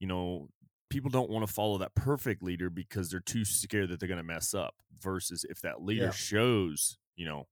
[0.00, 0.48] you know
[0.94, 4.16] people don't want to follow that perfect leader because they're too scared that they're going
[4.16, 6.10] to mess up versus if that leader Yeah.
[6.12, 7.48] shows, you know,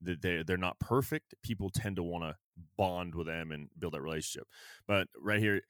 [0.00, 2.36] that they they're not perfect, people tend to want to
[2.78, 4.48] bond with them and build that relationship.
[4.88, 5.60] But right here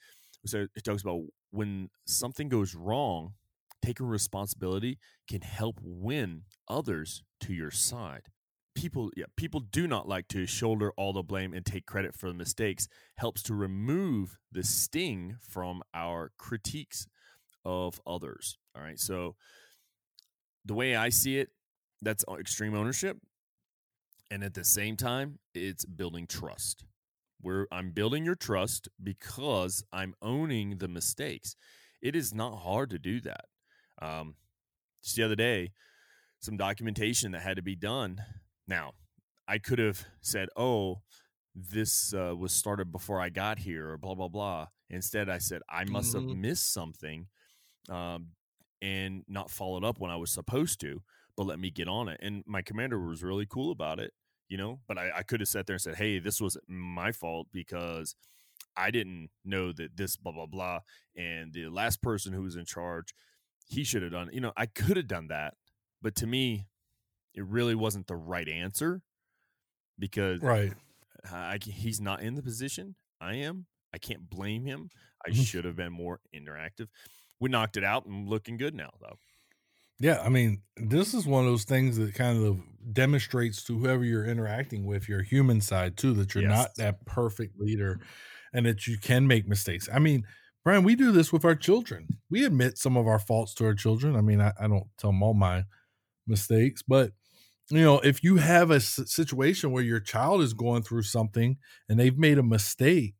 [0.44, 3.34] so it talks about when something goes wrong,
[3.82, 8.28] taking responsibility can help win others to your side.
[8.76, 12.28] People, yeah, people do not like to shoulder all the blame and take credit for
[12.28, 12.86] the mistakes.
[13.16, 17.06] Helps to remove the sting from our critiques
[17.66, 18.58] of others.
[18.76, 19.36] All right, so
[20.64, 21.50] the way I see it,
[22.02, 23.18] that's extreme ownership,
[24.30, 26.84] and at the same time, it's building trust.
[27.40, 31.56] Where I'm building your trust because I'm owning the mistakes.
[32.02, 33.46] It is not hard to do that.
[34.00, 34.36] Um,
[35.02, 35.72] just the other day,
[36.40, 38.22] some documentation that had to be done.
[38.68, 38.94] Now,
[39.48, 41.02] I could have said, "Oh,
[41.54, 44.68] this uh, was started before I got here," or blah blah blah.
[44.90, 46.40] Instead, I said, "I must have Mhm.
[46.40, 47.28] missed something,
[47.88, 48.32] um,
[48.82, 51.02] and not followed up when I was supposed to."
[51.36, 52.18] But let me get on it.
[52.22, 54.14] And my commander was really cool about it,
[54.48, 54.80] you know.
[54.88, 58.14] But I, I could have sat there and said, "Hey, this was my fault because."
[58.76, 60.80] I didn't know that this blah blah blah,
[61.16, 63.14] and the last person who was in charge,
[63.66, 64.30] he should have done.
[64.32, 65.54] You know, I could have done that,
[66.02, 66.68] but to me,
[67.34, 69.02] it really wasn't the right answer
[69.98, 70.74] because Right.
[71.32, 73.66] I, c- he's not in the position I am.
[73.92, 74.90] I can't blame him.
[75.26, 75.34] I Mhm.
[75.34, 76.88] should have been more interactive.
[77.40, 79.18] We knocked it out and looking good now, though.
[79.98, 82.60] Yeah, I mean, this is one of those things that kind of
[82.92, 86.50] demonstrates to whoever you're interacting with your human side too that you're Yes.
[86.50, 88.00] not that perfect leader
[88.52, 89.88] and that you can make mistakes.
[89.92, 90.26] I mean,
[90.64, 92.08] Brian, we do this with our children.
[92.28, 94.16] We admit some of our faults to our children.
[94.16, 95.64] I mean, I, I don't tell them all my
[96.26, 97.12] mistakes, but
[97.70, 101.58] you know, if you have a s- situation where your child is going through something
[101.88, 103.14] and they've made a mistake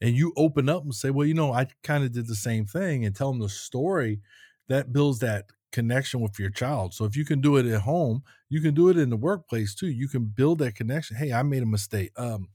[0.00, 2.66] and you open up and say, well, you know, I kind of did the same
[2.66, 4.20] thing and tell them the story,
[4.68, 6.94] that builds that connection with your child.
[6.94, 9.74] So if you can do it at home, you can do it in the workplace
[9.74, 9.88] too.
[9.88, 11.16] You can build that connection.
[11.16, 12.12] Hey, I made a mistake.
[12.16, 12.48] Um,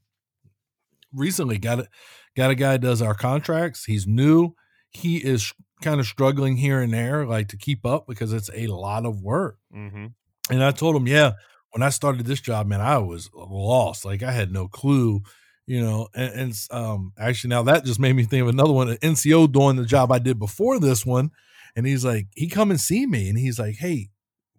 [1.13, 1.87] recently got a
[2.35, 3.85] got a guy does our contracts.
[3.85, 4.55] He's new.
[4.89, 8.67] He is kind of struggling here and there, like to keep up because it's a
[8.67, 9.57] lot of work.
[9.75, 10.07] Mm-hmm.
[10.49, 11.33] And I told him, yeah,
[11.71, 14.05] when I started this job, man, I was lost.
[14.05, 15.21] Like I had no clue,
[15.65, 16.07] you know.
[16.15, 18.89] And, and um, actually, now that just made me think of another one.
[18.89, 21.31] An NCO doing the job I did before this one,
[21.75, 24.09] and he's like, he come and see me, and he's like, hey,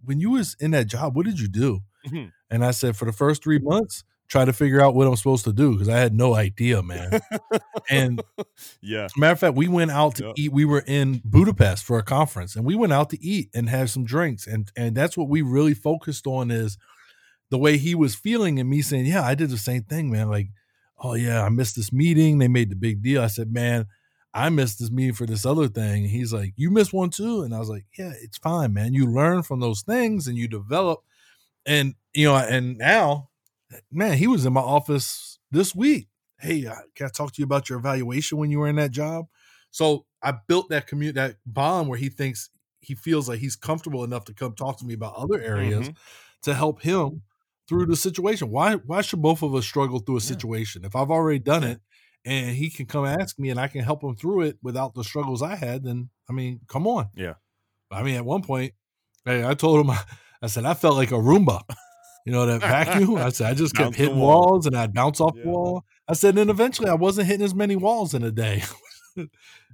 [0.05, 1.81] when you was in that job, what did you do?
[2.09, 2.31] Mhm.
[2.51, 5.45] And I said, for the first three months, try to figure out what I'm supposed
[5.45, 7.21] to do because I had no idea, man.
[7.90, 8.23] and
[8.83, 9.09] yeah.
[9.17, 10.33] Matter of fact, we went out to Yeah.
[10.37, 10.53] eat.
[10.53, 13.90] We were in Budapest for a conference, and we went out to eat and have
[13.90, 16.77] some drinks, and and that's what we really focused on is
[17.51, 20.29] the way he was feeling, and me saying, "Yeah, I did the same thing, man."
[20.29, 20.49] Like,
[21.05, 22.38] oh yeah, I missed this meeting.
[22.38, 23.23] They made the big deal.
[23.23, 23.87] I said, "Man,
[24.35, 27.55] I missed this meeting for this other thing." He's like, "You missed one too," and
[27.55, 28.95] I was like, "Yeah, it's fine, man.
[28.95, 31.01] You learn from those things, and you develop."
[31.67, 33.31] And you know, and now,
[33.90, 36.09] man, he was in my office this week
[36.40, 38.90] hey, uh, can I talk to you about your evaluation when you were in that
[38.90, 39.27] job?
[39.71, 44.05] So I built that commute that bond where he thinks he feels like he's comfortable
[44.05, 45.97] enough to come talk to me about other areas Mhm.
[46.43, 47.23] to help him
[47.68, 48.50] through the situation.
[48.50, 50.27] Why why should both of us struggle through a Yeah.
[50.27, 50.85] situation?
[50.85, 51.81] If I've already done it
[52.24, 55.05] and he can come ask me and I can help him through it without the
[55.05, 57.09] struggles I had, then I mean, come on.
[57.16, 57.35] Yeah.
[57.90, 58.72] I mean, at one point,
[59.24, 59.96] hey, I told him
[60.42, 61.61] I said I felt like a Roomba.
[62.27, 63.16] You know that vacuum?
[63.16, 64.53] I said I just kept Bounce hitting wall.
[64.53, 65.44] walls and I'd bounce off Yeah.
[65.46, 65.85] wall.
[66.09, 68.62] I said, then eventually I wasn't hitting as many walls in a day.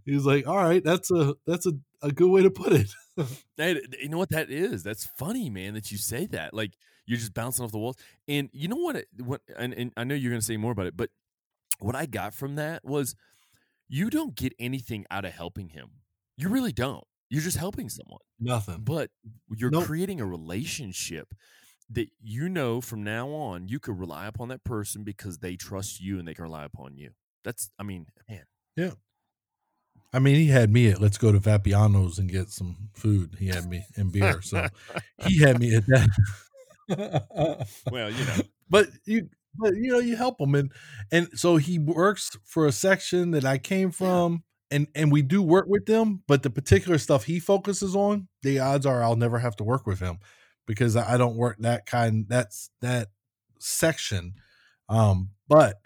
[0.04, 1.72] he was like, All right, that's a that's a,
[2.02, 2.90] a good way to put it.
[3.56, 4.82] Hey, you know what that is?
[4.82, 6.54] That's funny, man, that you say that.
[6.54, 6.72] Like
[7.10, 7.96] you're just bouncing off the walls.
[8.28, 9.04] And you know what?
[9.18, 11.10] What and, and I know you're going to say more about it, but
[11.80, 13.16] what I got from that was
[13.88, 15.88] you don't get anything out of helping him.
[16.36, 17.02] You really don't.
[17.28, 18.20] You're just helping someone.
[18.38, 18.82] Nothing.
[18.84, 19.10] But
[19.48, 19.86] you're Nope.
[19.86, 21.34] creating a relationship
[21.90, 26.00] that you know from now on you could rely upon that person because they trust
[26.00, 27.10] you and they can rely upon you.
[27.42, 28.44] That's I mean, man.
[28.76, 28.92] Yeah.
[30.12, 33.34] I mean, he had me at let's go to Vapiano's and get some food.
[33.40, 34.40] He had me and beer.
[34.42, 34.68] So
[35.26, 36.08] he had me at that.
[37.90, 38.36] Well, you know.
[38.70, 40.72] but you but you know you help him and
[41.10, 45.42] and so he works for a section that I came from and and we do
[45.42, 49.40] work with them but the particular stuff he focuses on the odds are I'll never
[49.40, 50.18] have to work with him
[50.66, 53.08] because I I don't work that kind that's that
[53.58, 54.34] section
[54.88, 55.80] um but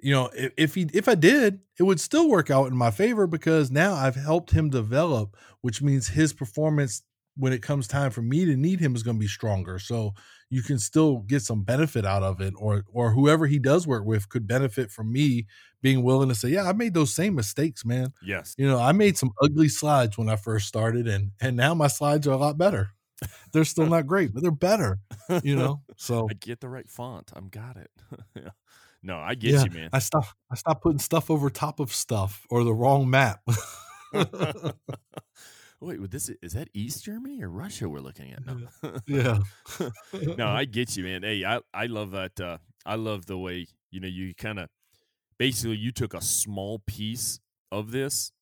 [0.00, 2.90] you know if, if he if I did it would still work out in my
[2.90, 7.02] favor because now I've helped him develop which means his performance
[7.40, 10.14] when it comes time for me to need him is going to be stronger so
[10.50, 14.04] you can still get some benefit out of it or or whoever he does work
[14.04, 15.46] with could benefit from me
[15.82, 18.54] being willing to say yeah i made those same mistakes man Yes.
[18.58, 21.88] you know i made some ugly slides when i first started and and now my
[21.88, 22.90] slides are a lot better
[23.52, 24.98] they're still not great but they're better
[25.42, 27.30] you know so I get the right font.
[27.36, 27.90] I'm got it.
[28.34, 28.50] yeah.
[29.02, 29.90] No, I get yeah you, man.
[29.92, 33.40] i stop i stop putting stuff over top of stuff or the wrong map
[35.80, 38.44] Wait, this is that East Germany or Russia we're looking at?
[38.44, 38.68] No.
[39.06, 39.38] yeah
[40.36, 41.22] no, I get you, man.
[41.22, 42.38] Hey, I, I love that.
[42.38, 44.68] Uh, I love the way you know you kind of
[45.38, 47.40] basically you took a small piece
[47.72, 48.32] of this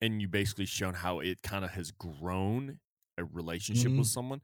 [0.00, 2.78] and you basically shown how it kind of has grown
[3.18, 4.40] a relationship with someone.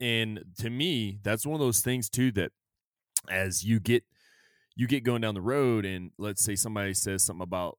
[0.00, 2.52] And to me, that's one of those things too that
[3.28, 4.04] as you get
[4.76, 7.78] you get going down the road and let's say somebody says something about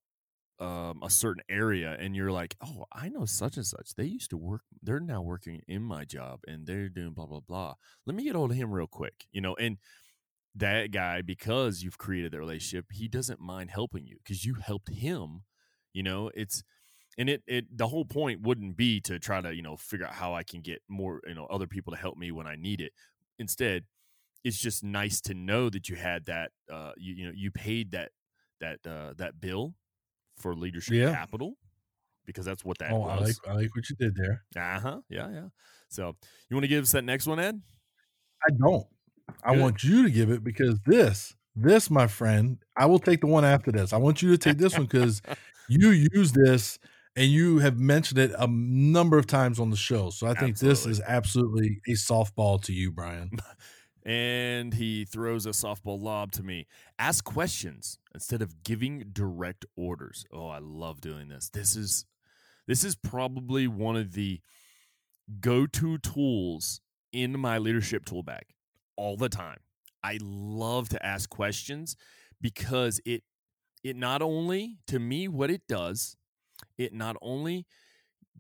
[0.60, 3.96] um, a certain area and you're like, oh, I know such and such.
[3.96, 4.62] They used to work.
[4.84, 7.76] They're now working in my job and they're doing blah blah blah.
[8.06, 9.56] Let me get hold of him real quick, you know.
[9.56, 9.78] And
[10.56, 14.90] that guy, because you've created that relationship, he doesn't mind helping you because you helped
[14.90, 15.44] him.
[15.94, 16.64] You know, it's
[17.18, 20.14] and it it the whole point wouldn't be to try to you know figure out
[20.14, 22.82] how I can get more you know other people to help me when I need
[22.82, 22.94] it.
[23.40, 23.86] Instead,
[24.44, 27.92] it's just nice to know that you had that uh you you know you paid
[27.92, 28.12] that
[28.62, 29.76] that uh that bill
[30.40, 31.14] for leadership Yeah.
[31.14, 31.56] capital
[32.26, 33.42] because that's what that oh i like was.
[33.48, 35.02] i like what you did there Uh huh.
[35.10, 35.48] Yeah, yeah.
[35.90, 36.16] So
[36.50, 37.62] you want to give us that next one, Ed?
[38.48, 38.86] I don't.
[39.44, 43.28] I want you to give it because this, this, my friend, I will take the
[43.28, 43.94] one after this.
[43.94, 45.22] I want you to take this one because
[45.70, 46.80] you use this
[47.16, 50.10] and you have mentioned it a number of times on the show.
[50.10, 53.30] So I think this is absolutely a softball to you, Brian.
[54.04, 56.68] and he throws a softball lob to me.
[56.98, 60.26] Ask questions instead of giving direct orders.
[60.32, 61.50] Oh, I love doing this.
[61.50, 62.06] This is
[62.68, 64.42] this is probably one of the
[65.40, 68.44] go-to tools in my leadership tool bag
[68.96, 69.60] all the time.
[70.04, 71.96] I love to ask questions
[72.42, 73.24] because it
[73.84, 76.18] it not only to me what it does,
[76.78, 77.66] it not only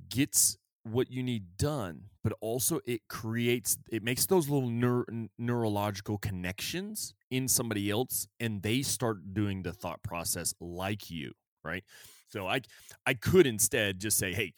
[0.10, 6.18] gets what you need done, but also it creates it makes those little neur- neurological
[6.18, 11.32] connections in somebody else and they start doing the thought process like you,
[11.64, 11.84] right?
[12.28, 12.62] So I
[13.06, 14.54] I could instead just say, "Hey,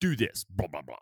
[0.00, 0.96] do this." blah blah blah.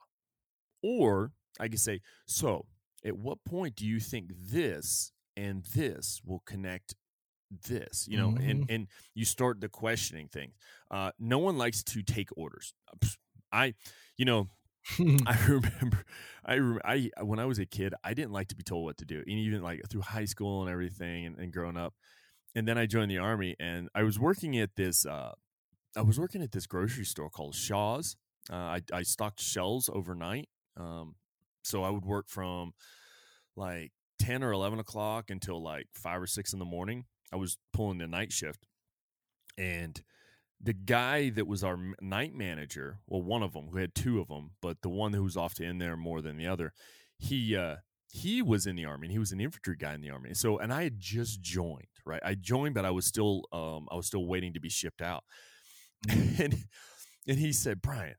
[0.83, 2.67] Or I could say, "So,
[3.05, 6.95] at what point do you think this and this will connect
[7.69, 10.53] this you know and and you start the questioning thing
[10.91, 12.73] uh no one likes to take orders
[13.53, 13.75] i
[14.17, 14.49] you know
[15.27, 16.05] I remember,
[16.45, 18.99] I, rem- I when I was a kid, I didn't like to be told what
[18.99, 21.95] to do, and even like through high school and everything, and, and growing up.
[22.55, 25.07] And then I joined the army, and I was working at this.
[25.07, 25.33] Uh,
[25.97, 28.17] I was working at this grocery store called Shaw's.
[28.51, 31.17] Uh, I I stocked shelves overnight, um,
[31.63, 32.73] so I would work from
[33.57, 37.05] like ten or eleven o'clock until like five or six in the morning.
[37.33, 38.67] I was pulling the night shift,
[39.59, 40.01] and
[40.63, 44.29] the guy that was our night manager, well, one of them, we had two of
[44.29, 46.73] them, but the one who was off to in there more than the other,
[47.19, 47.77] he uh,
[48.09, 50.35] he was in the army and he was an infantry guy in the army.
[50.35, 52.21] So, and I had just joined, right?
[52.25, 55.25] I joined, but I was still um, I was still waiting to be shipped out,
[56.09, 56.55] and
[57.27, 58.15] and he said, Brian,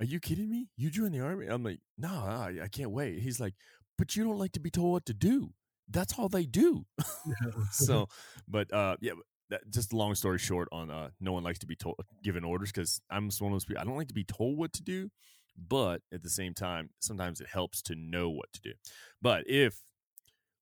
[0.00, 0.68] are you kidding me?
[0.76, 1.46] You joined the army?
[1.46, 3.20] I'm like, no, I, I can't wait.
[3.20, 3.54] He's like,
[3.96, 5.52] but you don't like to be told what to do.
[5.88, 6.86] That's all they do.
[7.70, 8.08] so,
[8.48, 9.12] but uh, yeah,
[9.50, 12.72] that, just long story short on uh, no one likes to be told given orders
[12.72, 13.80] because I'm just one of those people.
[13.80, 15.10] I don't like to be told what to do,
[15.56, 18.72] but at the same time, sometimes it helps to know what to do.
[19.22, 19.82] But if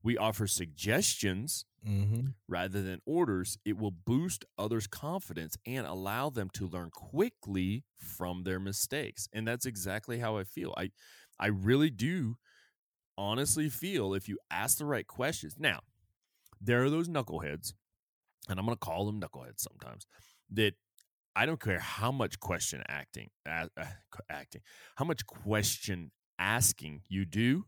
[0.03, 6.51] we offer suggestions hmm rather than orders, it will boost others' confidence and allow them
[6.51, 9.29] to learn quickly from their mistakes.
[9.33, 10.75] And that's exactly how I feel.
[10.77, 10.91] I
[11.39, 12.37] I really do
[13.17, 15.57] honestly feel if you ask the right questions.
[15.59, 15.81] Now,
[16.61, 17.75] there are those knuckleheads,
[18.49, 20.07] and I'm going to call them knuckleheads sometimes,
[20.53, 20.75] that
[21.37, 23.85] I don't care how much question acting, uh, uh,
[24.31, 24.63] acting,
[24.97, 27.65] how much question asking you do,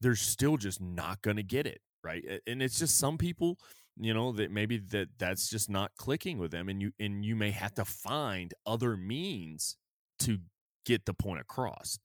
[0.00, 2.24] they're still just not going to get it right.
[2.46, 3.58] And it's just some people,
[3.96, 7.36] you know, that maybe that that's just not clicking with them, and you and you
[7.36, 9.76] may have to find other means
[10.20, 10.38] to
[10.84, 11.98] get the point across.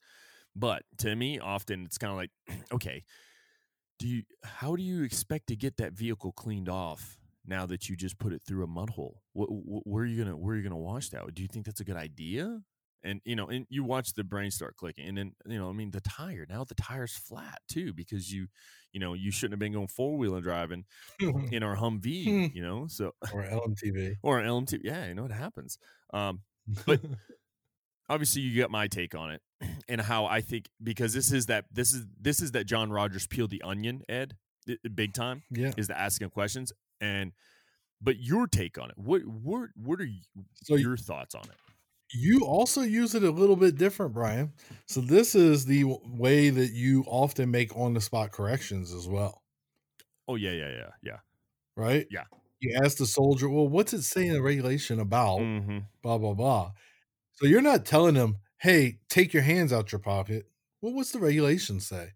[0.56, 2.32] But to me, often it's kind of like,
[2.74, 3.04] okay,
[4.00, 7.96] do you how do you expect to get that vehicle cleaned off now that you
[7.96, 9.22] just put it through a mud hole?
[9.34, 11.34] What, what, where are you gonna where are you gonna wash that?
[11.34, 12.62] Do you think that's a good idea?
[13.04, 15.72] And you know, and you watch the brain start clicking, and then you know, I
[15.72, 18.48] mean, the tire now the tire's flat too because you,
[18.92, 20.86] you know, you shouldn't have been going four wheeling driving
[21.20, 25.78] in our Humvee, you know, so or LMTV or LMTV, yeah, you know, it happens.
[26.14, 26.42] Um,
[26.86, 27.00] but
[28.10, 29.42] obviously you get my take on it
[29.88, 33.28] and how I think because this is that this is this is that John Rogers
[33.28, 34.36] peeled the onion, Ed,
[34.96, 35.44] big time.
[35.52, 37.32] Yeah, is the asking questions and
[38.02, 38.98] but your take on it.
[38.98, 40.22] What what what are you,
[40.64, 41.58] so your thoughts on it?
[42.14, 44.54] You also use it a little bit different, Brian.
[44.86, 49.42] So this is the way that you often make on the spot corrections as well.
[50.28, 51.18] Oh yeah, yeah, yeah, yeah.
[51.76, 52.08] Right?
[52.10, 52.24] Yeah.
[52.60, 55.40] You ask the soldier, well, what's it saying in the regulation about?
[55.40, 55.80] Mm-hmm.
[56.02, 56.72] Blah blah blah.
[57.34, 60.48] So you're not telling them, hey, take your hands out your pocket.
[60.82, 62.14] Well, what's the regulation say?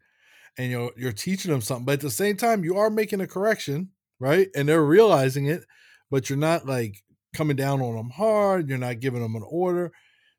[0.58, 3.28] And you're you're teaching them something, but at the same time, you are making a
[3.28, 3.90] correction,
[4.22, 4.48] right?
[4.56, 5.66] And they're realizing it,
[6.12, 7.04] but you're not like
[7.34, 8.70] coming down on them hard.
[8.70, 9.92] You're not giving them an order.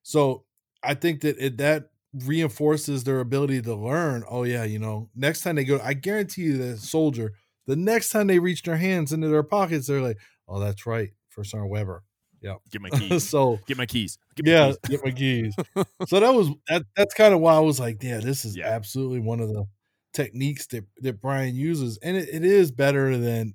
[0.03, 0.45] So
[0.83, 1.90] I think that it that
[2.27, 4.25] reinforces their ability to learn.
[4.31, 7.35] Oh yeah, you know, next time they go, I guarantee you, the soldier,
[7.66, 10.18] the next time they reach their hands into their pockets, they're like,
[10.49, 12.05] "Oh, that's right, First Sergeant Weber.
[12.42, 12.57] Yeah.
[12.71, 13.29] Get my keys.
[13.29, 14.18] so get my keys.
[14.37, 14.79] Get my yeah, keys.
[14.88, 15.55] get my keys.
[16.09, 16.83] so that was that.
[16.97, 18.66] That's kind of why I was like, yeah, this is Yeah.
[18.68, 19.64] absolutely one of the
[20.12, 23.55] techniques that that Brian uses, and it, it is better than.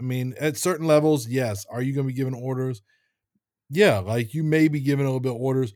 [0.00, 1.66] I mean, at certain levels, yes.
[1.66, 2.82] Are you going to be giving orders?
[3.70, 5.74] Yeah, like you may be giving a little bit of orders.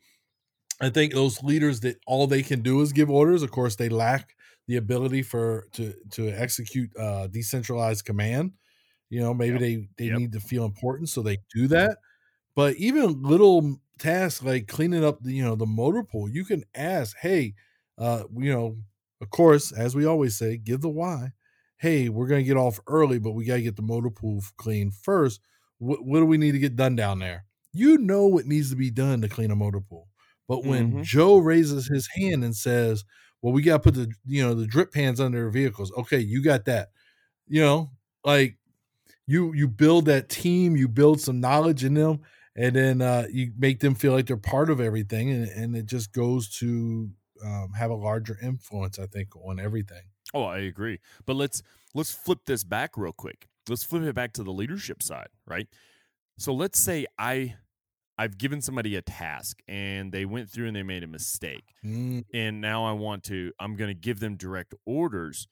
[0.81, 3.43] I think those leaders that all they can do is give orders.
[3.43, 4.37] Of course, they lack
[4.69, 8.55] the ability for to to execute uh, decentralized command.
[9.11, 9.59] You know, maybe Yep.
[9.59, 10.23] they they Yep.
[10.23, 11.99] need to feel important, so they do that.
[12.57, 16.65] But even little tasks like cleaning up the you know the motor pool, you can
[16.75, 17.55] ask, hey,
[17.99, 18.79] uh, you know,
[19.23, 21.33] of course, as we always say, give the why.
[21.79, 25.41] Hey, we're gonna get off early, but we gotta get the motor pool clean first.
[25.79, 27.47] What, what do we need to get done down there?
[27.73, 30.09] You know what needs to be done to clean a motor pool.
[30.49, 31.03] But when Mhm.
[31.03, 33.05] Joe raises his hand and says,
[33.41, 36.21] "Well, we got to put the you know the drip pans under their vehicles," okay,
[36.21, 36.91] you got that.
[37.49, 37.93] You know,
[38.25, 38.59] like
[39.27, 42.21] you you build that team, you build some knowledge in them,
[42.57, 45.87] and then uh, you make them feel like they're part of everything, and, and it
[45.87, 47.11] just goes to
[47.45, 50.03] um, have a larger influence, I think, on everything.
[50.35, 50.99] Oh, I agree.
[51.27, 51.63] But let's
[51.95, 53.49] let's flip this back real quick.
[53.69, 55.69] Let's flip it back to the leadership side, right?
[56.39, 57.57] So let's say I
[58.19, 61.75] I've given somebody a task and they went through and they made a mistake.
[61.85, 65.49] Mm, And now I want to I'm going to give them direct orders.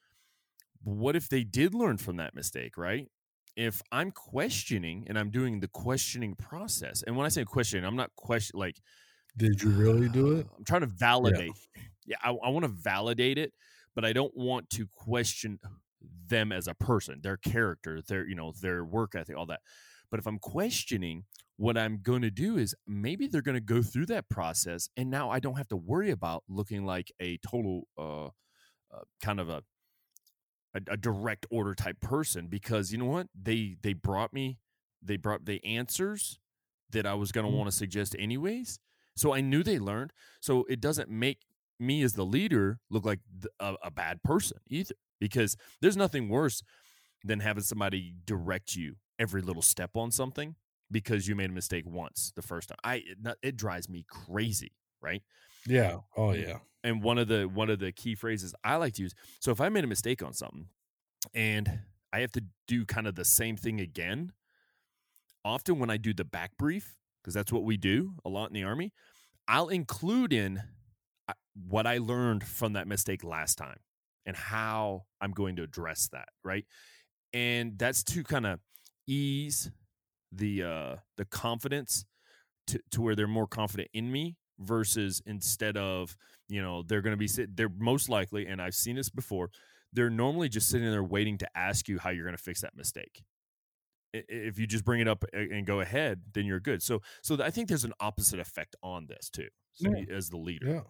[0.82, 3.08] But what if they did learn from that mistake, right?
[3.56, 7.02] If I'm questioning and I'm doing the questioning process.
[7.02, 8.80] And when I say questioning, I'm not question like
[9.36, 10.46] Did you really do it?
[10.56, 11.52] I'm trying to validate.
[12.06, 13.52] Yeah, I, I want to validate it,
[13.94, 15.58] but I don't want to question
[16.26, 19.60] them as a person, their character, their you know their work ethic, all that.
[20.10, 21.24] But if I'm questioning,
[21.56, 25.10] what I'm going to do is maybe they're going to go through that process, and
[25.10, 29.48] now I don't have to worry about looking like a total uh, uh kind of
[29.48, 29.62] a,
[30.74, 34.58] a a direct order type person because you know what they they brought me
[35.02, 36.38] they brought the answers
[36.90, 37.56] that I was going to Mhm.
[37.56, 38.78] want to suggest anyways.
[39.20, 40.12] So I knew they learned.
[40.40, 41.42] So it doesn't make
[41.78, 43.20] me as the leader look like
[43.58, 46.62] a, a bad person either, because there's nothing worse
[47.24, 50.56] than having somebody direct you every little step on something
[50.90, 52.78] because you made a mistake once the first time.
[52.82, 55.22] I it, it drives me crazy, right?
[55.66, 55.98] Yeah.
[56.16, 56.58] Oh yeah.
[56.82, 59.14] and one of the one of the key phrases I like to use.
[59.40, 60.68] So if I made a mistake on something
[61.34, 61.80] and
[62.12, 64.32] I have to do kind of the same thing again,
[65.44, 68.54] often when I do the back brief, because that's what we do a lot in
[68.54, 68.92] the army,
[69.50, 70.62] I'll include in
[71.28, 71.32] uh,
[71.68, 73.80] what I learned from that mistake last time
[74.24, 76.64] and how I'm going to address that, right?
[77.32, 78.60] And that's to kind of
[79.08, 79.72] ease
[80.32, 82.04] the uh the confidence
[82.68, 86.16] to, to where they're more confident in me versus instead of
[86.48, 89.50] you know they're going to be sit they're most likely and i've seen this before
[89.92, 92.76] they're normally just sitting there waiting to ask you how you're going to fix that
[92.76, 93.24] mistake
[94.12, 97.50] if you just bring it up and go ahead then you're good so so i
[97.50, 100.04] think there's an opposite effect on this too so Yeah.
[100.10, 100.82] as the leader Yeah.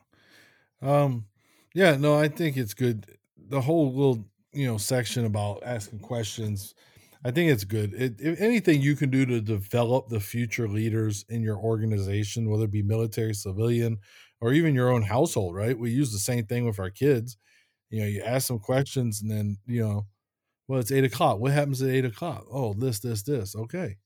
[0.82, 1.26] Um
[1.74, 3.16] yeah, no, I think it's good.
[3.36, 6.74] The whole little, you know, section about asking questions.
[7.24, 7.94] I think it's good.
[7.94, 12.64] It, if anything you can do to develop the future leaders in your organization, whether
[12.64, 13.98] it be military, civilian,
[14.40, 15.78] or even your own household, right?
[15.78, 17.36] We use the same thing with our kids.
[17.90, 20.06] You know, you ask them questions and then, you know,
[20.70, 21.40] well, it's eight o'clock.
[21.40, 22.46] What happens at eight o'clock?
[22.48, 23.56] Oh, this, this, this.
[23.56, 23.96] Okay.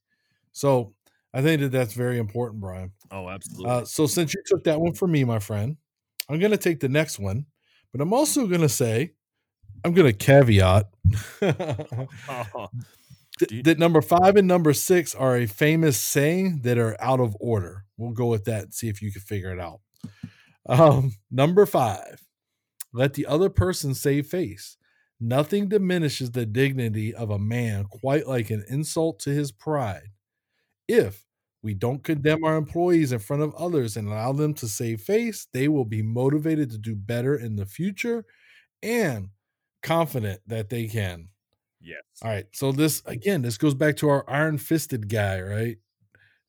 [0.52, 0.94] So
[1.34, 2.92] I think that that's very important, Brian.
[3.10, 3.70] Oh, absolutely.
[3.70, 5.76] Uh, so since you took that one for me, my friend,
[6.26, 7.44] I'm going to take the next one,
[7.92, 9.12] but I'm also going to say,
[9.84, 10.86] I'm going to caveat
[11.42, 12.68] Oh,
[13.50, 17.36] you- that number five and number six are a famous saying that are out of
[17.40, 17.84] order.
[17.98, 19.80] We'll go with that and see if you can figure it out.
[20.66, 22.22] Um, number five,
[22.94, 24.78] let the other person save face.
[25.20, 30.10] Nothing diminishes the dignity of a man quite like an insult to his pride.
[30.88, 31.26] If
[31.62, 35.46] we don't condemn our employees in front of others and allow them to save face,
[35.52, 38.24] they will be motivated to do better in the future
[38.82, 39.30] and
[39.82, 41.30] confident that they can.
[41.80, 42.04] yes.
[42.22, 42.46] All right.
[42.52, 45.76] So this again, this goes back to our iron fisted guy, right?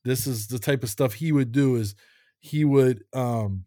[0.05, 1.95] This is the type of stuff he would do is
[2.39, 3.65] he would um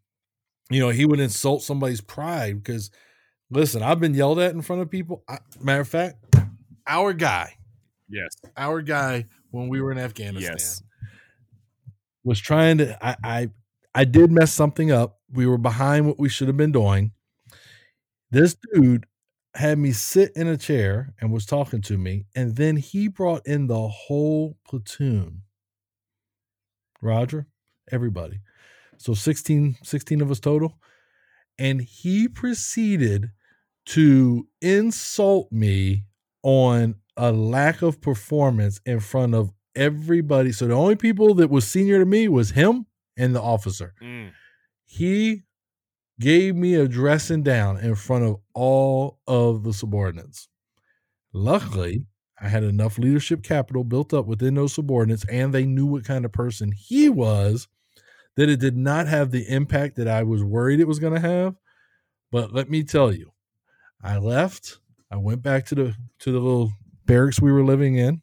[0.71, 2.91] you know, he would insult somebody's pride because
[3.51, 5.25] listen, I've been yelled at in front of people.
[5.29, 6.17] I, matter of fact,
[6.87, 7.55] our guy,
[8.09, 8.31] Yes.
[8.57, 10.83] our guy when we were in Afghanistan Yes.
[12.25, 13.51] was trying to I, I
[13.95, 15.19] I did mess something up.
[15.33, 17.13] We were behind what we should have been doing.
[18.31, 19.07] This dude
[19.55, 23.47] had me sit in a chair and was talking to me, and then he brought
[23.47, 25.43] in the whole platoon.
[27.01, 27.47] Roger,
[27.91, 28.41] everybody.
[28.99, 30.79] So 16, 16 of us total.
[31.59, 33.31] And he proceeded
[33.89, 36.05] to insult me
[36.43, 40.53] on a lack of performance in front of everybody.
[40.53, 42.87] So the only people that was senior to me was him
[43.17, 43.95] and the officer.
[44.03, 44.33] Mm.
[44.85, 45.45] He
[46.21, 50.49] gave me a dressing down in front of all of the subordinates.
[51.33, 52.05] Luckily,
[52.41, 56.25] I had enough leadership capital built up within those subordinates, and they knew what kind
[56.25, 57.69] of person he was
[58.37, 61.21] that it did not have the impact that I was worried it was going to
[61.21, 61.57] have.
[62.31, 63.33] But let me tell you,
[64.03, 64.79] I left.
[65.11, 66.73] I went back to the to the little
[67.07, 68.23] barracks we were living in.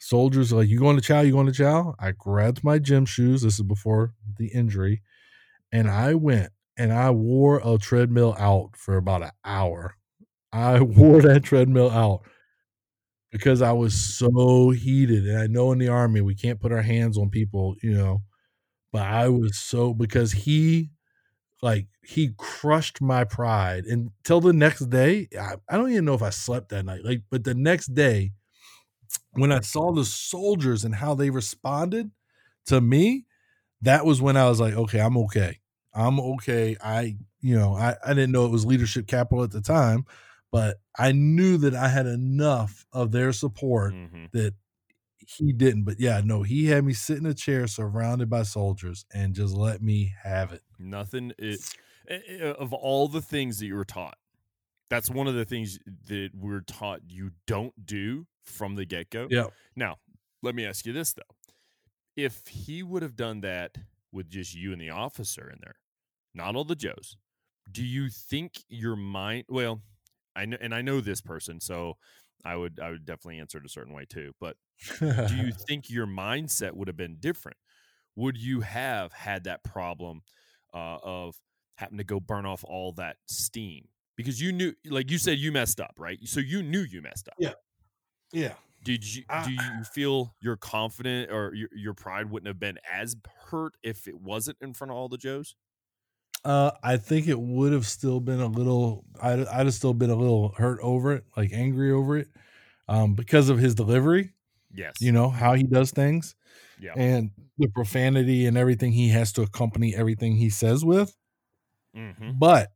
[0.00, 1.20] Soldiers like, "You going to chow?
[1.22, 3.42] You going to chow?" I grabbed my gym shoes.
[3.42, 5.02] This is before the injury,
[5.72, 9.96] and I went and I wore a treadmill out for about an hour.
[10.52, 12.22] I wore that treadmill out
[13.30, 15.26] because I was so heated.
[15.26, 18.22] And I know in the army we can't put our hands on people, you know,
[18.92, 20.90] but I was so because he
[21.64, 25.28] like he crushed my pride until the next day.
[25.40, 27.04] I, I don't even know if I slept that night.
[27.04, 28.32] Like, but the next day,
[29.32, 32.10] when I saw the soldiers and how they responded
[32.66, 33.26] to me,
[33.82, 35.60] that was when I was like, okay, I'm okay.
[35.94, 36.76] I'm okay.
[36.82, 40.04] I, you know, I, I didn't know it was leadership capital at the time,
[40.52, 44.30] but I knew that I had enough of their support Mhm.
[44.32, 44.54] that
[45.18, 45.84] he didn't.
[45.84, 49.54] But yeah, no, he had me sit in a chair surrounded by soldiers and just
[49.54, 50.62] let me have it.
[50.78, 51.60] Nothing it,
[52.08, 54.18] eh, eh, of all the things that you were taught.
[54.90, 59.30] That's one of the things that we're taught you don't do from the get go.
[59.30, 59.48] Yeah.
[59.76, 59.98] Now,
[60.42, 61.22] let me ask you this though:
[62.16, 63.76] If he would have done that
[64.12, 65.76] with just you and the officer in there,
[66.34, 67.16] not all the Joes,
[67.70, 69.46] do you think your mind?
[69.48, 69.82] Well,
[70.36, 71.94] I know, and I know this person, so
[72.44, 74.34] I would I would definitely answer it a certain way too.
[74.40, 74.56] But
[74.98, 77.56] do you think your mindset would have been different?
[78.16, 80.22] Would you have had that problem
[80.72, 81.36] uh, of
[81.76, 85.50] having to go burn off all that steam because you knew, like you said, you
[85.50, 86.18] messed up, right?
[86.24, 87.34] So you knew you messed up.
[87.38, 87.54] Yeah.
[88.32, 88.54] yeah.
[88.84, 92.78] Did you I- do you feel you're confident or your, your pride wouldn't have been
[92.90, 93.16] as
[93.50, 95.56] hurt if it wasn't in front of all the Joes?
[96.44, 99.04] Uh, I think it would have still been a little.
[99.22, 102.28] I'd, I'd have still been a little hurt over it, like angry over it,
[102.86, 104.33] um, because of his delivery.
[104.74, 104.94] Yes.
[105.00, 106.34] You know how he does things,
[106.80, 106.92] Yeah.
[106.96, 111.16] and the profanity and everything he has to accompany everything he says with.
[111.94, 112.72] hmm But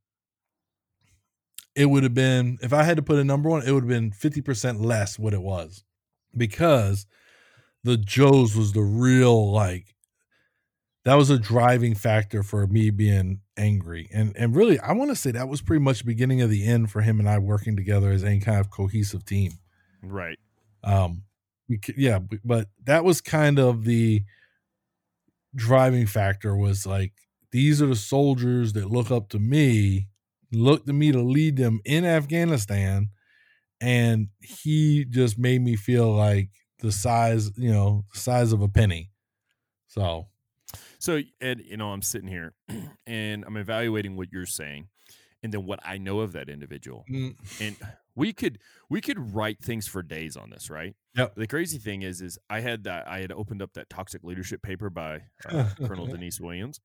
[1.74, 3.84] it would have been if I had to put a number on it, it would
[3.84, 5.84] have been fifty percent less what it was,
[6.36, 7.06] because
[7.84, 9.94] the Joes was the real like
[11.04, 15.16] that was a driving factor for me being angry and and really I want to
[15.16, 17.76] say that was pretty much the beginning of the end for him and I working
[17.76, 19.52] together as any kind of cohesive team.
[20.02, 20.38] Right.
[20.84, 21.22] Um,
[21.68, 24.22] we yeah, but that was kind of the
[25.54, 27.12] driving factor was like
[27.50, 30.08] these are the soldiers that look up to me,
[30.52, 33.08] look to me to lead them in Afghanistan,
[33.80, 36.50] and he just made me feel like
[36.80, 39.10] the size, you know, the size of a penny.
[39.88, 40.28] So
[40.98, 42.54] So Ed, you know, I'm sitting here
[43.06, 44.88] and I'm evaluating what you're saying,
[45.42, 47.04] and then what I know of that individual.
[47.10, 47.36] Mm.
[47.60, 47.76] And
[48.18, 48.58] we could
[48.90, 50.94] we could write things for days on this, right?
[51.14, 51.36] Yep.
[51.36, 54.60] The crazy thing is, is I had that I had opened up that toxic leadership
[54.60, 56.80] paper by uh, Colonel Denise Williams,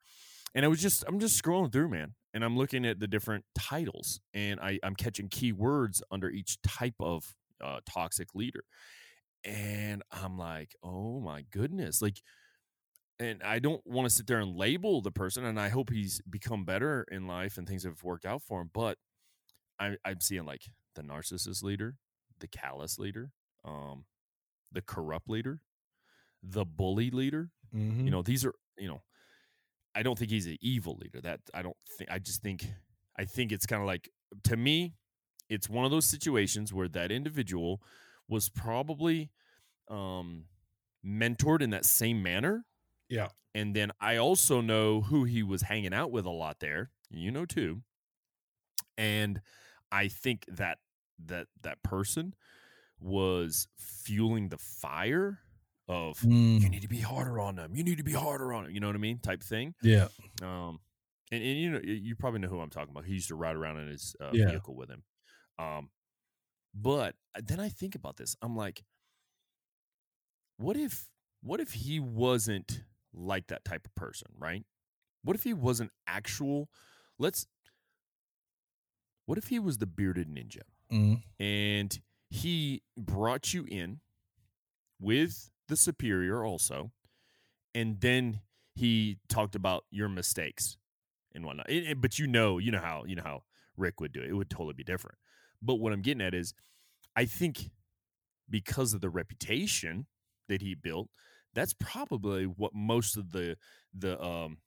[0.54, 3.46] and I was just I'm just scrolling through, man, and I'm looking at the different
[3.58, 8.64] titles, and I I'm catching key words under each type of uh, toxic leader,
[9.44, 12.22] and I'm like, oh my goodness, like.
[13.20, 16.20] And I don't want to sit there and label the person, and I hope he's
[16.30, 18.72] become better in life and things have worked out for him.
[18.74, 18.98] But
[19.80, 20.64] I, I'm seeing like
[20.96, 21.98] the narcissist leader,
[22.40, 23.32] the callous leader,
[23.66, 24.06] um,
[24.72, 25.62] the corrupt leader,
[26.44, 27.52] the bully leader.
[27.74, 28.06] Mhm.
[28.06, 29.04] You know, these are you know,
[29.96, 31.22] I don't think he's an evil leader.
[31.22, 32.10] That I don't think.
[32.12, 32.66] I just think
[33.18, 34.10] I think it's kind of like
[34.46, 34.96] to me,
[35.50, 37.82] it's one of those situations where that individual
[38.28, 39.32] was probably
[39.90, 40.48] um,
[41.06, 42.66] mentored in that same manner.
[43.10, 43.30] Yeah.
[43.56, 46.92] And then I also know who he was hanging out with a lot there.
[47.10, 47.84] You know too.
[48.98, 49.42] And
[49.94, 50.80] I think that
[51.26, 52.34] that that person
[53.00, 55.40] was fueling the fire
[55.88, 56.62] of Mm.
[56.62, 57.76] you need to be harder on them.
[57.76, 58.74] You need to be harder on them.
[58.74, 59.20] You know what I mean?
[59.20, 59.76] Type thing.
[59.82, 60.08] Yeah.
[60.42, 60.80] Um,
[61.32, 63.06] and, and you know, you- you probably know who I'm talking about.
[63.06, 64.48] He used to ride around in his uh, Yeah.
[64.50, 65.04] vehicle with him.
[65.60, 65.90] Um,
[66.74, 68.36] but uh, then I think about this.
[68.42, 68.84] I'm like,
[70.58, 71.10] what if,
[71.42, 72.84] what if he wasn't
[73.14, 74.64] like that type of person, right?
[75.24, 76.70] What if he wasn't actual?
[77.20, 77.46] Let's.
[79.26, 80.62] What if he was the bearded ninja?
[80.92, 81.24] Mm.
[81.40, 82.00] and
[82.30, 84.00] he brought you in
[85.00, 86.92] with the superior also
[87.74, 88.42] and then
[88.76, 90.78] he talked about your mistakes
[91.34, 93.44] and whatnot It- it- but you know you know how you know how
[93.78, 95.18] rick would do it it would totally be different
[95.62, 96.54] but what i'm getting at is
[97.16, 97.72] i think
[98.50, 100.06] because of the reputation
[100.50, 101.10] that he built
[101.54, 103.58] that's probably what most of the
[103.94, 104.58] the um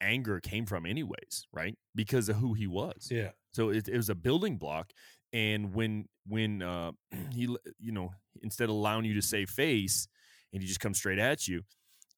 [0.00, 3.30] anger came from anyways right because of who he was Yeah.
[3.56, 4.92] So it, it was a building block,
[5.32, 6.92] and when when uh,
[7.32, 7.48] he
[7.80, 8.10] you know
[8.42, 10.08] instead of allowing you to save face,
[10.52, 11.62] and he just comes straight at you,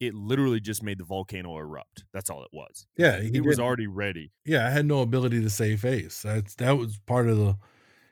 [0.00, 2.04] it literally just made the volcano erupt.
[2.12, 2.86] That's all it was.
[2.96, 3.20] Yeah.
[3.20, 4.32] He was already ready.
[4.44, 6.22] yeah, I had no ability to save face.
[6.22, 7.56] That's that was part of the,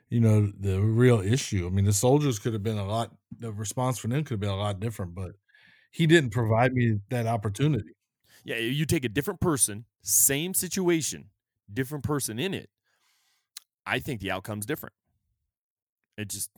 [0.09, 1.67] you know, the real issue.
[1.67, 3.11] I mean, the soldiers could have been a lot.
[3.37, 5.31] The response from them could have been a lot different, but
[5.91, 7.91] he didn't provide me that opportunity.
[8.45, 11.25] Yeah, you take a different person, same situation,
[11.73, 12.69] different person in it.
[13.87, 14.93] I think the outcome's different.
[16.17, 16.51] It just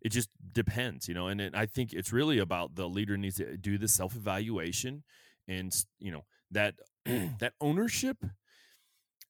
[0.00, 1.26] it just depends, you know.
[1.28, 5.02] And it, I think it's really about the leader needs to do the self evaluation,
[5.48, 8.18] and you know that that ownership.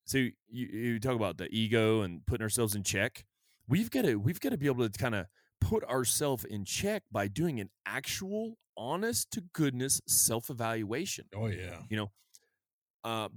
[0.05, 3.25] So you, you talk about the ego and putting ourselves in check.
[3.69, 5.27] We've got to we've got to be able to kind of
[5.61, 11.81] put ourselves in check by doing an actual honest to goodness self evaluation Oh yeah.
[11.91, 12.11] you know
[13.05, 13.29] uh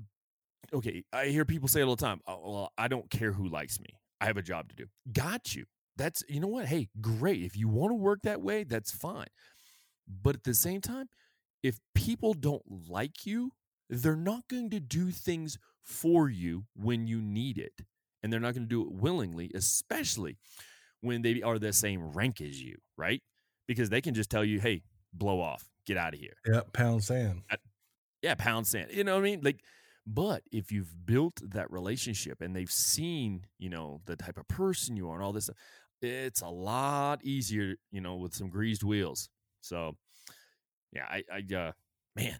[0.72, 3.47] okay i hear people say it all the time oh, well i don't care who
[3.47, 3.88] likes me
[4.22, 5.66] i have a job to do got you
[5.97, 9.28] that's you know what hey great if you want to work that way that's fine
[10.07, 11.07] but at the same time
[11.61, 13.51] if people don't like you
[13.89, 17.74] they're not going to do things for you when you need it
[18.22, 20.38] and they're not going to do it willingly especially
[21.01, 23.22] when they are the same rank as you right
[23.68, 24.82] because they can just tell you hey
[25.14, 26.61] blow off get out of here Yeah.
[26.72, 27.41] Pound sand.
[28.22, 28.89] yeah, pound sand.
[28.91, 29.41] You know what I mean?
[29.43, 29.59] Like,
[30.05, 34.97] but if you've built that relationship and they've seen, you know, the type of person
[34.97, 35.49] you are and all this,
[36.01, 39.29] it's a lot easier, you know, with some greased wheels.
[39.61, 39.97] So,
[40.91, 41.71] yeah, I, I, uh,
[42.15, 42.39] man,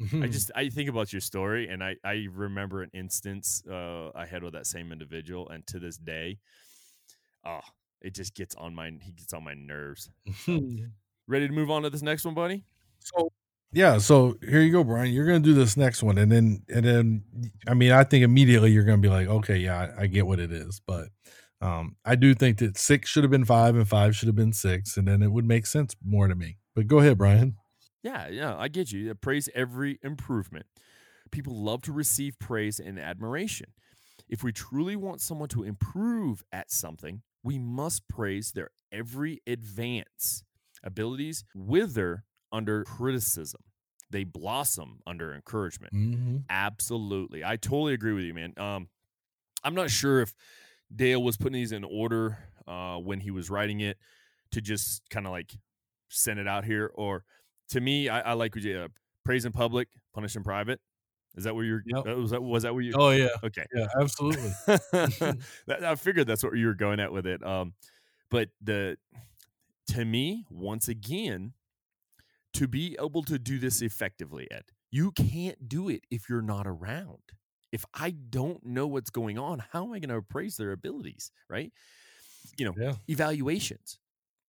[0.00, 0.22] Mm-hmm.
[0.22, 4.26] I just I think about your story and I I remember an instance uh I
[4.26, 6.38] had with that same individual and to this day,
[7.44, 7.60] oh,
[8.00, 10.10] it just gets on my he gets on my nerves.
[11.26, 12.64] Ready to move on to this next one, buddy?
[13.00, 13.30] So
[13.72, 15.12] yeah, so here you go, Brian.
[15.12, 17.22] You're gonna do this next one, and then and then
[17.66, 20.40] I mean, I think immediately you're gonna be like, okay, yeah, I, I get what
[20.40, 21.08] it is, but
[21.60, 24.52] um, I do think that six should have been five and five should have been
[24.52, 26.58] six, and then it would make sense more to me.
[26.74, 27.56] But go ahead, Brian.
[28.02, 29.14] Yeah, yeah, I get you.
[29.14, 30.66] Praise every improvement.
[31.30, 33.72] People love to receive praise and admiration.
[34.28, 40.44] If we truly want someone to improve at something, we must praise their every advance.
[40.84, 43.60] Abilities wither under criticism.
[44.10, 45.92] They blossom under encouragement.
[45.92, 46.36] Mm-hmm.
[46.48, 47.44] Absolutely.
[47.44, 48.54] I totally agree with you, man.
[48.56, 48.88] Um,
[49.62, 50.32] I'm not sure if
[50.94, 53.98] Dale was putting these in order uh, when he was writing it
[54.52, 55.52] to just kind of like
[56.08, 57.24] send it out here, or
[57.70, 58.88] to me, I, I like uh,
[59.24, 60.80] praise in public, punish in private.
[61.36, 61.82] Is that where you're?
[61.84, 62.06] Yep.
[62.16, 62.94] was that was that where you?
[62.96, 63.64] Oh yeah, Okay.
[63.74, 64.50] yeah, absolutely.
[65.66, 67.44] That- I figured that's what you were going at with it.
[67.44, 67.74] Um,
[68.30, 68.96] but the
[69.88, 71.52] to me, once again,
[72.54, 76.66] to be able to do this effectively, Ed, you can't do it if you're not
[76.66, 77.18] around.
[77.70, 81.30] if I don't know what's going on, how am I going to appraise their abilities?
[81.50, 81.70] Right?
[82.58, 82.94] You know, Yeah.
[83.08, 83.98] evaluations.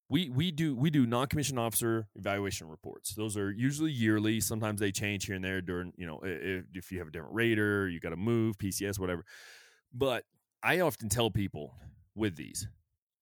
[0.09, 3.13] We we do we do non-commissioned officer evaluation reports.
[3.15, 4.39] Those are usually yearly.
[4.41, 7.35] Sometimes they change here and there during you know if, if you have a different
[7.35, 9.23] rater, you got to move PCS whatever.
[9.93, 10.25] But
[10.63, 11.75] I often tell people
[12.15, 12.67] with these,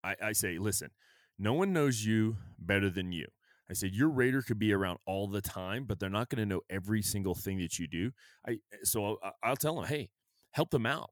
[0.03, 0.91] I, I say, listen,
[1.37, 3.27] no one knows you better than you.
[3.69, 6.45] I said your rater could be around all the time, but they're not going to
[6.45, 8.11] know every single thing that you do.
[8.47, 10.09] I so I- I'll tell them, hey,
[10.51, 11.11] help them out.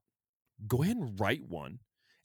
[0.66, 1.80] Go ahead and write one,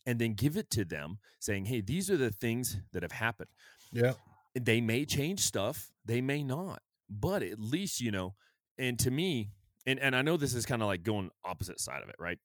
[0.06, 3.50] and then give it to them, saying, hey, these are the things that have happened.
[3.92, 4.14] Yeah.
[4.56, 8.36] They may change stuff, they may not, but at least you know.
[8.78, 9.52] And to me,
[9.86, 12.40] and and I know this is kind of like going opposite side of it, right?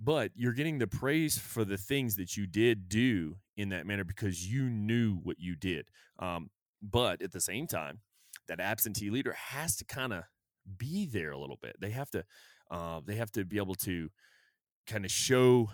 [0.00, 4.04] But you're getting the praise for the things that you did do in that manner
[4.04, 5.86] because you knew what you did.
[6.18, 6.50] Um,
[6.82, 8.00] but at the same time,
[8.48, 10.24] that absentee leader has to kind of
[10.76, 11.76] be there a little bit.
[11.80, 12.24] They have to,
[12.70, 14.10] uh, they have to be able to
[14.86, 15.70] kind of show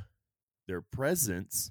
[0.67, 1.71] their presence.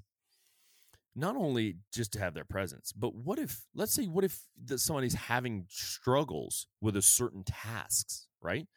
[1.15, 4.79] Not only just to have their presence, but what if, let's say, what if that
[4.79, 8.67] somebody's having struggles with a certain tasks, right?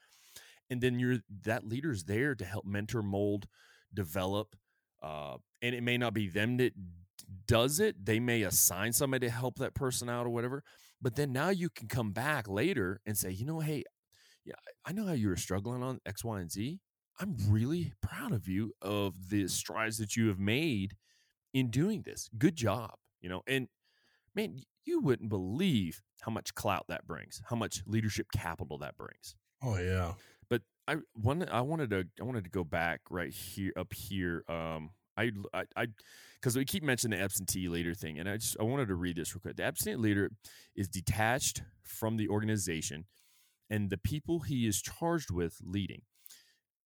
[0.71, 3.47] And then you're that leader's there to help mentor, mold,
[3.93, 4.57] develop,
[5.03, 6.73] uh, and it may not be them that
[7.47, 8.05] does it.
[8.05, 10.63] They may assign somebody to help that person out or whatever.
[11.03, 13.85] But then now you can come back later and say, you know, hey,
[14.45, 14.55] yeah,
[14.85, 16.79] I know how you were struggling on X, Y, and Z.
[17.19, 20.95] I'm really proud of you of the strides that you have made
[21.53, 22.29] in doing this.
[22.37, 22.93] Good job.
[23.21, 23.69] You know, and
[24.35, 29.35] man, you wouldn't believe how much clout that brings, how much leadership capital that brings.
[29.63, 30.13] Oh yeah.
[30.49, 34.45] But I one I wanted to I wanted to go back right here up here.
[34.49, 35.65] Um, I I.
[35.77, 35.87] I
[36.41, 39.17] because we keep mentioning the absentee leader thing, and I just I wanted to read
[39.17, 39.57] this real quick.
[39.57, 40.31] The absentee leader
[40.75, 43.05] is detached from the organization
[43.71, 46.03] and the people he is charged with leading.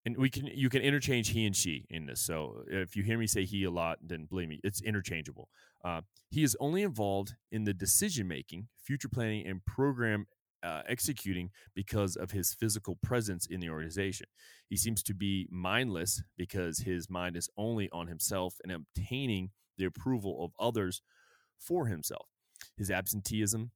[0.07, 2.21] And we can you can interchange he and she in this.
[2.21, 5.49] So if you hear me say he a lot, then believe me, it's interchangeable.
[5.83, 10.27] Uh, he is only involved in the decision making, future planning, and program
[10.65, 14.27] uh, executing because of his physical presence in the organization.
[14.69, 19.85] He seems to be mindless because his mind is only on himself and obtaining the
[19.85, 21.03] approval of others
[21.59, 22.29] for himself.
[22.77, 23.71] His absenteeism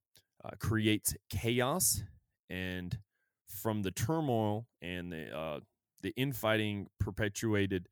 [0.44, 2.02] uh, creates chaos,
[2.48, 2.98] and
[3.48, 5.60] from the turmoil and the uh,
[6.00, 7.88] the infighting perpetuated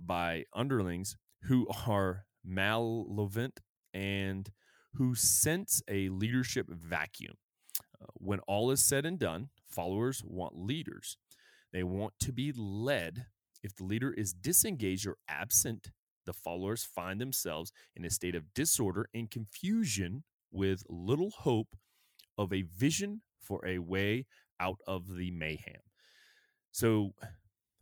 [0.00, 3.60] by underlings who are malevolent
[3.94, 4.50] and
[4.94, 7.34] who sense a leadership vacuum.
[8.14, 11.16] When all is said and done, followers want leaders.
[11.72, 13.26] They want to be led.
[13.62, 15.90] If the leader is disengaged or absent,
[16.24, 21.76] the followers find themselves in a state of disorder and confusion with little hope
[22.38, 24.26] of a vision for a way
[24.58, 25.80] out of the mayhem.
[26.72, 27.14] So,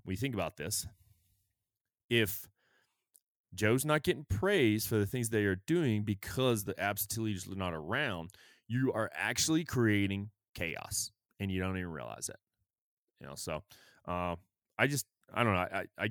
[0.04, 0.86] we think about this,
[2.10, 2.46] if
[3.54, 7.54] Joe's not getting praise for the things they are doing because the absentee leaders are
[7.54, 8.30] not around,
[8.74, 12.36] you are actually creating chaos and you don't even realize it.
[13.20, 13.62] You know, so
[14.08, 14.34] uh,
[14.78, 15.60] I just I don't know.
[15.60, 16.08] I, I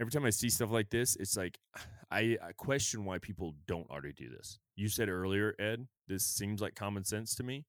[0.00, 1.58] every time I see stuff like this, it's like
[2.10, 4.58] I, I question why people don't already do this.
[4.76, 7.64] You said earlier, Ed, this seems like common sense to me,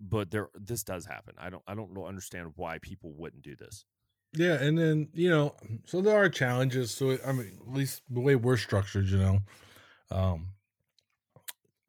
[0.00, 1.34] but there this does happen.
[1.38, 3.84] I don't I don't understand why people wouldn't do this.
[4.34, 5.54] Yeah, and then you know,
[5.84, 6.90] so there are challenges.
[6.90, 9.38] So I mean, at least the way we're structured, you know,
[10.10, 10.48] um,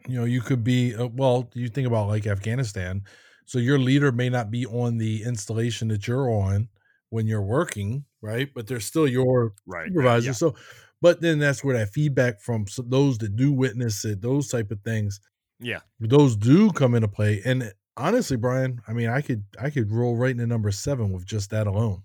[0.08, 1.50] you know, you could be uh, well.
[1.54, 3.04] You think about like Afghanistan.
[3.46, 6.68] So your leader may not be on the installation that you're on
[7.10, 8.50] when you're working, right?
[8.54, 9.88] But they're still your Right.
[9.88, 10.34] supervisor.
[10.34, 10.56] So,
[11.02, 14.82] but then that's where that feedback from those that do witness it, those type of
[14.82, 15.20] things,
[15.60, 15.80] Yeah.
[16.00, 17.42] those do come into play.
[17.46, 21.26] And honestly, Brian, I mean, I could I could roll right into number seven with
[21.26, 22.04] just that alone.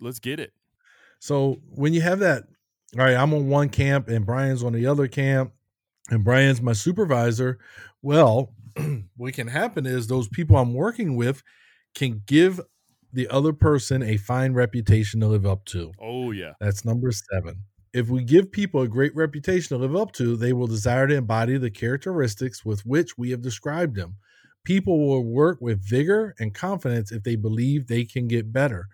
[0.00, 0.52] Let's get it.
[1.20, 2.44] So when you have that,
[2.98, 5.52] all right, I'm on one camp and Brian's on the other camp,
[6.10, 7.58] and Brian's my supervisor.
[8.02, 8.52] Well,
[9.16, 11.42] what can happen is those people I'm working with
[11.94, 12.60] can give
[13.12, 15.92] the other person a fine reputation to live up to.
[16.00, 16.52] Oh yeah.
[16.60, 17.64] That's number seven.
[17.92, 21.16] If we give people a great reputation to live up to, they will desire to
[21.16, 24.16] embody the characteristics with which we have described them.
[24.62, 28.86] People will work with vigor and confidence if they believe they can get better.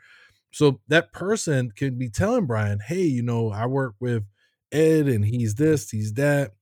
[0.52, 4.24] So that person can be telling Brian, hey, you know, I work with
[4.72, 6.52] Ed and he's this, he's that.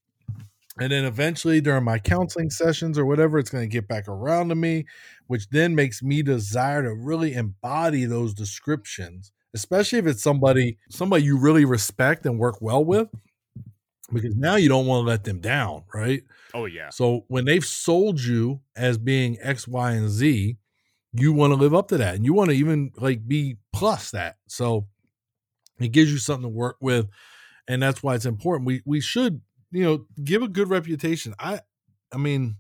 [0.81, 4.49] And then eventually during my counseling sessions or whatever, it's going to get back around
[4.49, 4.87] to me,
[5.29, 11.25] which then makes me desire to really embody those descriptions, especially if it's somebody somebody
[11.25, 13.09] you really respect and work well with.
[14.13, 16.23] Because now you don't want to let them down, right?
[16.53, 16.91] Oh yeah.
[16.91, 20.57] So when they've sold you as being X, Y, and Z,
[21.13, 24.11] you want to live up to that and you want to even like be plus
[24.11, 24.37] that.
[24.49, 24.89] So
[25.79, 27.09] it gives you something to work with.
[27.67, 28.67] And that's why it's important.
[28.67, 29.41] We we should,
[29.75, 31.35] you know, give a good reputation.
[31.39, 31.61] I
[32.13, 32.57] I mean,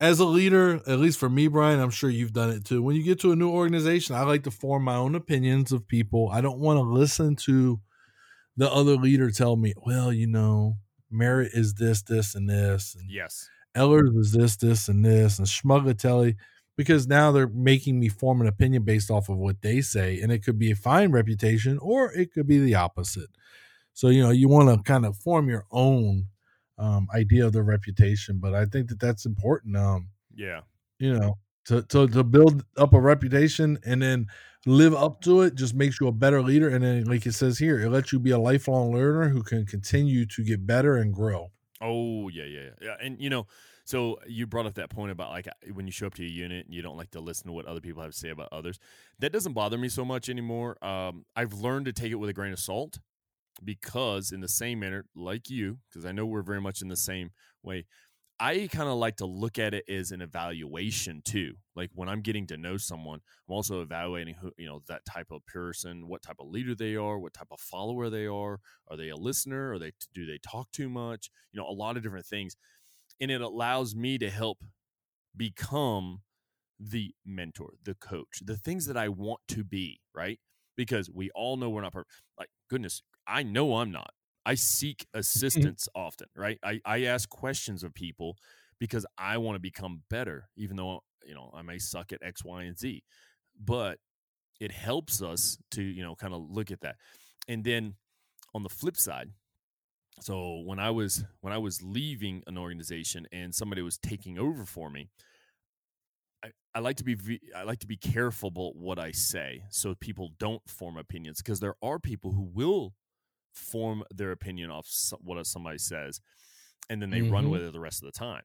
[0.00, 2.82] as a leader, at least for me, Brian, I'm sure you've done it too.
[2.82, 5.86] When you get to a new organization, I like to form my own opinions of
[5.86, 6.30] people.
[6.32, 7.80] I don't want to listen to
[8.56, 10.76] the other leader tell me, well, you know,
[11.10, 12.96] Merritt is this, this, and this.
[12.98, 13.48] And Yes.
[13.74, 16.36] Ellers is this, this, and this, and Schmuglitelli,
[16.76, 20.20] because now they're making me form an opinion based off of what they say.
[20.20, 23.28] And it could be a fine reputation or it could be the opposite.
[23.92, 26.28] So, you know, you want to kind of form your own
[26.78, 28.38] um, idea of their reputation.
[28.38, 29.76] But I think that that's important.
[29.76, 30.60] Um, Yeah.
[30.98, 34.26] you know, to, to to build up a reputation and then
[34.66, 36.68] live up to it just makes you a better leader.
[36.68, 39.66] And then, like it says here, it lets you be a lifelong learner who can
[39.66, 41.50] continue to get better and grow.
[41.80, 42.70] Oh yeah, yeah, yeah.
[42.80, 42.96] yeah.
[43.00, 43.46] And you know,
[43.84, 46.66] so you brought up that point about like when you show up to a unit
[46.66, 48.78] and you don't like to listen to what other people have to say about others.
[49.18, 50.82] That doesn't bother me so much anymore.
[50.84, 52.98] Um, I've learned to take it with a grain of salt
[53.64, 56.96] because, in the same manner, like you, because I know we're very much in the
[56.96, 57.30] same
[57.62, 57.86] way.
[58.38, 61.54] I kind of like to look at it as an evaluation too.
[61.74, 65.28] Like when I'm getting to know someone, I'm also evaluating who, you know, that type
[65.30, 68.60] of person, what type of leader they are, what type of follower they are.
[68.88, 69.72] Are they a listener?
[69.72, 71.30] Are they do they talk too much?
[71.52, 72.56] You know, a lot of different things.
[73.20, 74.58] And it allows me to help
[75.36, 76.22] become
[76.80, 80.38] the mentor, the coach, the things that I want to be, right?
[80.76, 82.22] Because we all know we're not perfect.
[82.38, 84.10] Like, goodness, I know I'm not.
[84.44, 85.18] I seek mm-hmm.
[85.18, 86.58] assistance often, right?
[86.62, 88.36] I, I ask questions of people
[88.78, 92.44] because I want to become better, even though, you know, I may suck at X,
[92.44, 93.02] Y, and Z.
[93.58, 93.98] But
[94.60, 96.96] it helps us to, you know, kind of look at that.
[97.48, 97.94] And then
[98.54, 99.30] on the flip side,
[100.20, 104.64] so when I was when I was leaving an organization and somebody was taking over
[104.64, 105.10] for me,
[106.42, 109.94] I, I like to be I like to be careful about what I say so
[109.94, 112.94] people don't form opinions because there are people who will
[113.56, 114.88] form their opinion off
[115.20, 116.20] what somebody says
[116.90, 117.50] and then they run Mhm.
[117.50, 118.44] with it the rest of the time.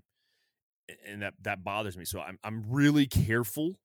[1.05, 3.79] And that that bothers me so I'm I'm really careful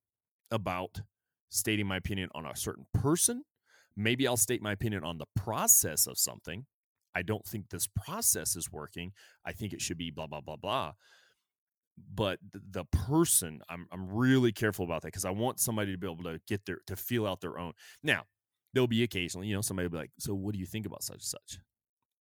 [0.50, 1.02] about
[1.50, 3.44] stating my opinion on a certain person.
[3.96, 6.66] Maybe I'll state my opinion on the process of something.
[7.14, 9.12] I don't think this process is working.
[9.44, 10.94] I think it should be blah blah blah blah.
[11.98, 16.10] But the person I'm I'm really careful about that because I want somebody to be
[16.10, 17.72] able to get their to feel out their own.
[18.02, 18.24] Now,
[18.76, 21.02] there'll be occasionally, you know, somebody will be like, "So what do you think about
[21.02, 21.58] such and such?"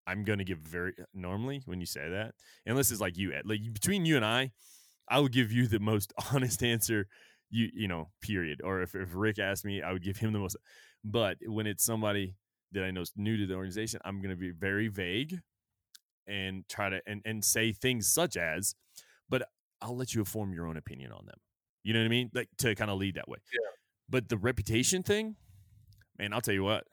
[0.06, 2.34] I'm going to give very uh, normally when you say that,
[2.64, 4.52] unless it's like you, Ed, like between you and I,
[5.08, 7.08] I will give you the most honest answer.
[7.50, 8.60] You you know, period.
[8.62, 10.56] Or if if Rick asked me, I would give him the most.
[11.04, 12.36] But when it's somebody
[12.72, 15.40] that I know is new to the organization, I'm going to be very vague
[16.26, 18.74] and try to and and say things such as,
[19.28, 19.42] but
[19.82, 21.36] I'll let you form your own opinion on them.
[21.82, 22.30] You know what I mean?
[22.32, 23.38] Like to kind of lead that way.
[23.52, 23.70] Yeah.
[24.08, 25.36] But the reputation thing,
[26.18, 26.84] man, I'll tell you what,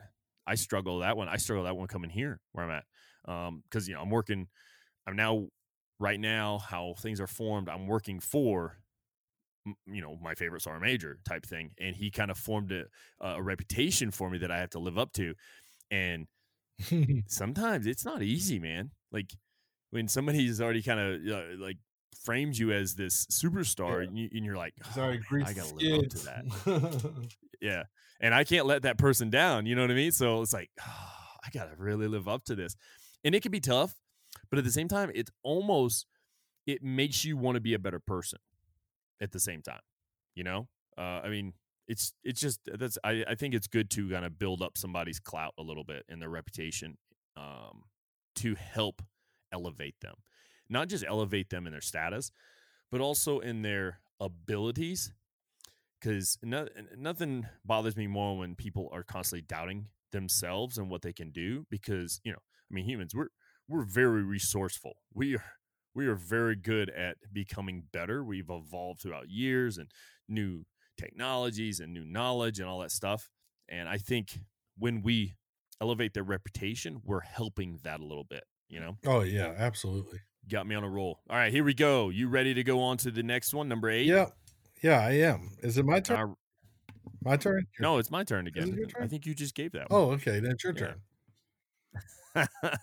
[0.47, 1.27] I struggle that one.
[1.27, 2.85] I struggle that one coming here where I'm at.
[3.31, 4.47] Um, because you know, I'm working,
[5.07, 5.47] I'm now
[5.99, 8.77] right now, how things are formed, I'm working for
[9.85, 11.71] you know, my favorite sergeant major type thing.
[11.79, 12.85] And he kind of formed a,
[13.19, 15.33] a reputation for me that I have to live up to.
[15.89, 16.27] And
[17.27, 18.91] sometimes it's not easy, man.
[19.11, 19.31] Like
[19.91, 21.77] when somebody's already kind of uh, like
[22.23, 24.07] frames you as this superstar, Yeah.
[24.07, 27.11] and, you, you're like, Sorry, "Oh, grease I gotta live up to that.
[27.61, 27.83] Yeah,
[28.19, 29.67] and I can't let that person down.
[29.67, 30.11] You know what I mean?
[30.11, 32.75] So it's like, I gotta really live up to this,
[33.23, 33.93] and it can be tough,
[34.49, 36.07] but at the same time, it's almost
[36.65, 38.39] it makes you want to be a better person.
[39.21, 39.81] At the same time,
[40.33, 40.67] you know,
[40.97, 41.53] uh, I mean,
[41.87, 45.19] it's it's just that's I, I think it's good to kind of build up somebody's
[45.19, 46.97] clout a little bit and their reputation
[47.37, 47.83] um,
[48.37, 49.03] to help
[49.53, 50.15] elevate them,
[50.71, 52.31] not just elevate them in their status,
[52.91, 55.13] but also in their abilities.
[55.99, 56.67] Because no,
[56.97, 61.67] nothing bothers me more when people are constantly doubting themselves and what they can do.
[61.69, 63.27] Because you know, I mean, humans we're
[63.67, 64.93] we're very resourceful.
[65.13, 65.43] We are
[65.93, 68.23] we are very good at becoming better.
[68.23, 69.91] We've evolved throughout years and
[70.27, 70.63] new
[70.97, 73.29] technologies and new knowledge and all that stuff.
[73.69, 74.39] And I think
[74.77, 75.35] when we
[75.81, 78.43] elevate their reputation, we're helping that a little bit.
[78.69, 80.19] You know, oh yeah, absolutely.
[80.49, 81.19] Got me on a roll.
[81.29, 82.09] All right, here we go.
[82.09, 84.05] You ready to go on to the next one, number eight?
[84.05, 84.27] Yeah,
[84.81, 85.51] yeah, I am.
[85.61, 86.17] Is it my turn?
[86.17, 86.35] Our-
[87.23, 87.65] My turn?
[87.79, 88.73] no, it's my turn it again.
[88.75, 90.01] your I think you just gave that one.
[90.01, 90.39] Oh, okay.
[90.39, 90.93] Then it's your Yeah.
[92.35, 92.47] turn.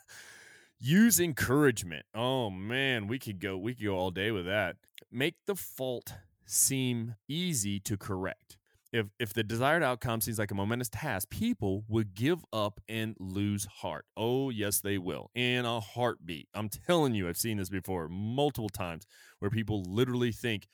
[0.81, 2.07] Use encouragement.
[2.15, 4.77] Oh man, we could go we could go all day with that.
[5.11, 6.13] Make the fault
[6.47, 8.58] seem easy to correct.
[8.93, 13.15] If if the desired outcome seems like a momentous task, people would give up and
[13.21, 14.07] lose heart.
[14.17, 15.31] Oh, yes, they will.
[15.35, 16.49] In a heartbeat.
[16.55, 19.07] I'm telling you, I've seen this before multiple times
[19.41, 20.69] where people literally think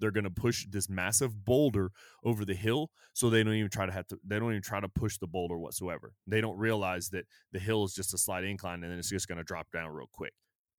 [0.00, 1.90] they're going to push this massive boulder
[2.24, 4.80] over the hill so they don't even try to have to they don't even try
[4.80, 8.44] to push the boulder whatsoever they don't realize that the hill is just a slight
[8.44, 10.32] incline and then it's just going to drop down real quick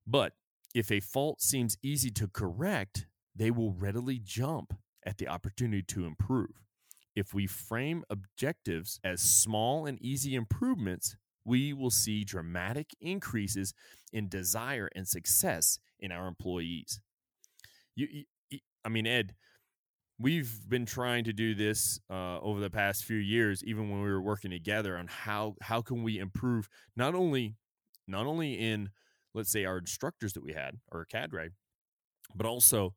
[0.06, 0.32] but
[0.74, 4.72] if a fault seems easy to correct they will readily jump
[5.04, 6.62] at the opportunity to improve
[7.16, 13.72] if we frame objectives as small and easy improvements we will see dramatic increases
[14.12, 17.00] in desire and success in our employees.
[17.96, 19.34] You, you I mean, Ed,
[20.18, 24.10] we've been trying to do this uh, over the past few years, even when we
[24.10, 27.56] were working together on how how can we improve not only
[28.06, 28.90] not only in
[29.34, 31.50] let's say our instructors that we had or cadre,
[32.34, 32.94] but also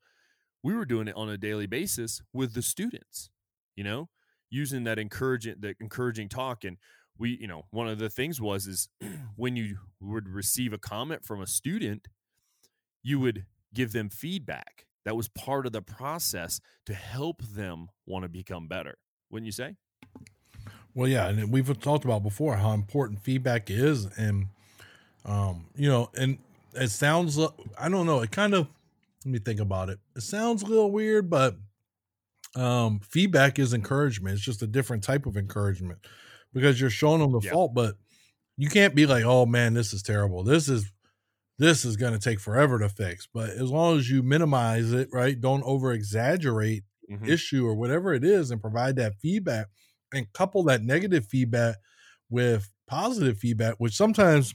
[0.64, 3.30] we were doing it on a daily basis with the students.
[3.76, 4.10] You know,
[4.54, 6.78] using that encouraging that encouraging talk and
[7.18, 8.90] we you know one of the things was is
[9.36, 12.08] when you would receive a comment from a student
[13.02, 14.86] you would give them feedback.
[15.04, 18.98] That was part of the process to help them want to become better
[19.30, 19.76] wouldn't you say?
[20.94, 24.48] Well yeah and we've talked about before how important feedback is and
[25.26, 26.38] um you know and
[26.76, 27.40] it sounds
[27.80, 28.68] i don't know it kind of
[29.26, 30.00] let me think about it.
[30.18, 31.56] It sounds a little weird but
[32.56, 35.99] um feedback is encouragement it's just a different type of encouragement
[36.54, 37.51] because you're showing them the yeah.
[37.51, 37.95] fault, but
[38.58, 40.43] you can't be like, "Oh man, this is terrible.
[40.43, 40.91] This is
[41.58, 45.10] this is going to take forever to fix." But as long as you minimize it,
[45.12, 45.39] right?
[45.39, 47.26] Don't over exaggerate mm-hmm.
[47.26, 49.68] issue or whatever it is and provide that feedback
[50.14, 51.78] and couple that negative feedback
[52.30, 54.54] with positive feedback, which sometimes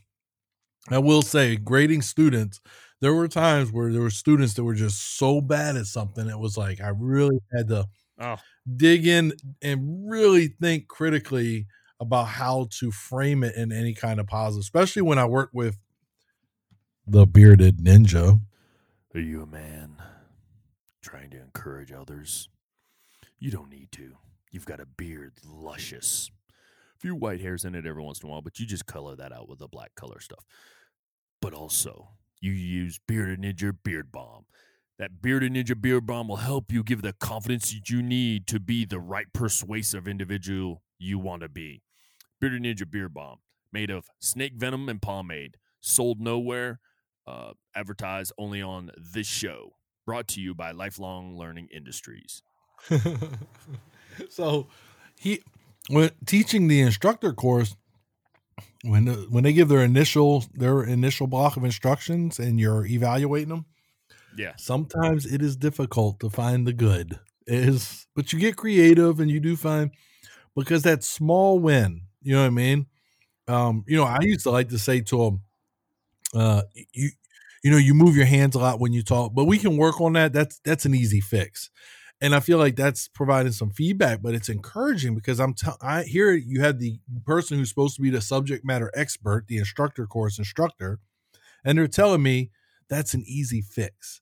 [0.88, 2.60] I will say grading students,
[3.00, 6.28] there were times where there were students that were just so bad at something.
[6.28, 7.86] It was like I really had to
[8.20, 8.36] oh.
[8.76, 9.32] dig in
[9.62, 11.66] and really think critically
[12.00, 15.78] about how to frame it in any kind of positive, especially when I worked with
[17.06, 18.40] the bearded ninja.
[19.14, 19.96] Are you a man
[21.02, 22.48] trying to encourage others?
[23.38, 24.16] You don't need to.
[24.50, 26.30] You've got a beard, luscious.
[26.96, 29.14] A few white hairs in it every once in a while, but you just color
[29.16, 30.44] that out with the black color stuff.
[31.40, 32.10] But also,
[32.40, 34.44] you use Bearded Ninja Beard Bomb.
[34.98, 38.58] That Bearded Ninja Beard Bomb will help you give the confidence that you need to
[38.58, 41.82] be the right persuasive individual you want to be.
[42.40, 43.38] Bearded Ninja Beard Bomb,
[43.72, 46.80] made of snake venom and pomade, sold nowhere,
[47.26, 49.74] uh, advertised only on this show.
[50.06, 52.42] Brought to you by Lifelong Learning Industries.
[54.30, 54.68] so,
[55.18, 55.42] he
[55.88, 57.76] when teaching the instructor course,
[58.82, 63.66] when when they give their initial their initial block of instructions and you're evaluating them,
[64.36, 67.18] yeah, sometimes it is difficult to find the good.
[67.46, 69.90] It is, but you get creative and you do find
[70.54, 72.86] because that small win you know what I mean?
[73.46, 75.42] Um, you know, I used to like to say to them
[76.34, 76.62] uh,
[76.92, 77.10] you,
[77.64, 80.00] you know, you move your hands a lot when you talk, but we can work
[80.00, 80.32] on that.
[80.32, 81.70] That's that's an easy fix.
[82.20, 86.02] And I feel like that's providing some feedback, but it's encouraging because I'm t- I
[86.02, 90.06] here you had the person who's supposed to be the subject matter expert, the instructor
[90.06, 90.98] course instructor,
[91.64, 92.50] and they're telling me
[92.88, 94.20] that's an easy fix.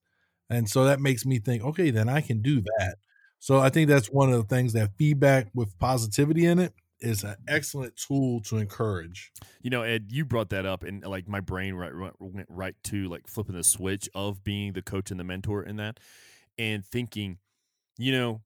[0.50, 2.96] And so that makes me think, okay, then I can do that.
[3.38, 7.24] So I think that's one of the things that feedback with positivity in it is
[7.24, 9.32] an excellent tool to encourage.
[9.62, 13.08] You know, Ed, you brought that up, and like my brain right, went right to
[13.08, 16.00] like flipping the switch of being the coach and the mentor in that,
[16.58, 17.38] and thinking,
[17.98, 18.42] you know,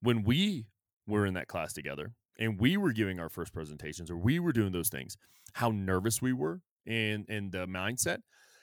[0.00, 0.66] when we
[1.06, 1.28] were mm.
[1.28, 4.72] in that class together and we were giving our first presentations or we were doing
[4.72, 5.16] those things,
[5.54, 8.18] how nervous we were and and the mindset.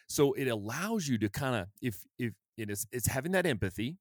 [0.07, 3.97] So it allows you to kind of if if it is it's having that empathy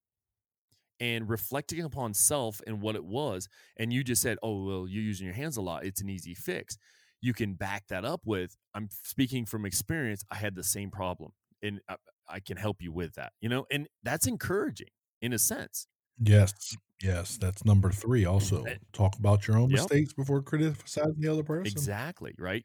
[0.98, 5.02] and reflecting upon self and what it was and you just said oh well you're
[5.02, 5.84] using your hands a lot.
[5.84, 6.76] It's an easy fix.
[7.22, 10.24] You can back that up with i'm speaking from experience.
[10.30, 11.32] I had the same problem
[11.62, 11.96] and I,
[12.28, 14.88] I can help you with that you know and that's encouraging
[15.22, 15.86] in a sense
[16.20, 18.64] yes yes that's number three also.
[18.92, 19.80] talk about your own yep.
[19.80, 21.66] mistakes before criticizing the other person.
[21.66, 22.64] Exactly right?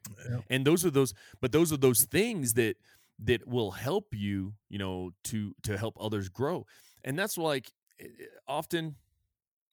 [0.49, 2.75] And those are those but those are those things that
[3.23, 6.65] that will help you you know to to help others grow.
[7.03, 7.71] And that's like
[8.47, 8.95] often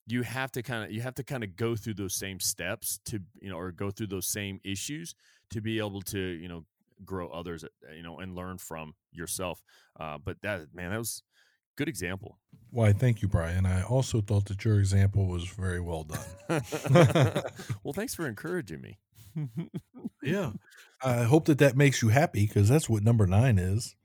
[0.07, 3.01] you have to kind of you have to kind of go through those same steps
[3.07, 5.15] to you know or go through those same issues
[5.51, 6.65] to be able to you know
[7.05, 9.63] grow others uh, you know and learn from yourself.
[9.99, 11.23] Uh, but that man that was
[11.77, 12.39] good example.
[12.71, 13.67] Why thank you brian.
[13.67, 16.63] I also thought that your example was very well done.
[17.85, 18.99] Well thanks for encouraging me.
[20.23, 20.53] Yeah.
[21.03, 23.97] I hope that that makes you happy because that's what number nine is.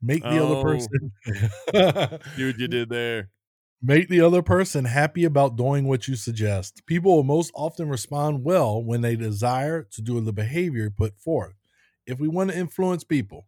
[0.00, 3.30] Make the oh, other person dude you did there.
[3.82, 6.86] Make the other person happy about doing what you suggest.
[6.86, 11.54] People will most often respond well when they desire to do the behavior put forth.
[12.06, 13.46] If we want to influence people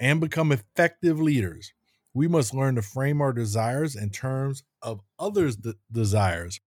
[0.00, 1.72] and become effective leaders,
[2.14, 6.60] we must learn to frame our desires in terms of others' de- desires.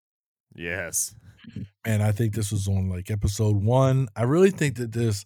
[0.55, 1.15] Yes.
[1.85, 4.09] And I think this was on like episode one.
[4.15, 5.25] I really think that this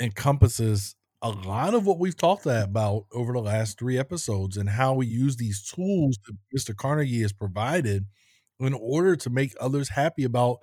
[0.00, 4.94] encompasses a lot of what we've talked about over the last three episodes and how
[4.94, 6.74] we use these tools that Mr.
[6.74, 8.06] Carnegie has provided
[8.60, 10.58] in order to make others happy about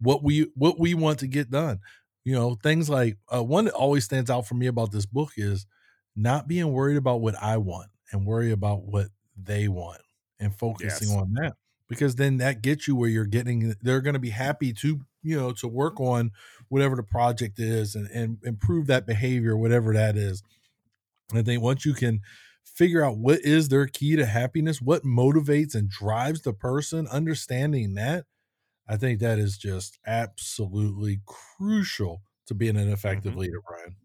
[0.00, 1.80] what we what we want to get done.
[2.24, 5.32] You know, things like uh, one that always stands out for me about this book
[5.36, 5.66] is
[6.14, 10.02] not being worried about what I want and worry about what they want
[10.38, 11.10] and focusing Yes.
[11.10, 11.54] on that
[11.88, 15.36] because then that gets you where you're getting they're going to be happy to you
[15.36, 16.30] know to work on
[16.68, 20.42] whatever the project is and, and improve that behavior whatever that is
[21.34, 22.20] i think once you can
[22.64, 27.94] figure out what is their key to happiness what motivates and drives the person understanding
[27.94, 28.26] that
[28.88, 33.36] i think that is just absolutely crucial to being an effective Mhm.
[33.36, 33.96] leader brian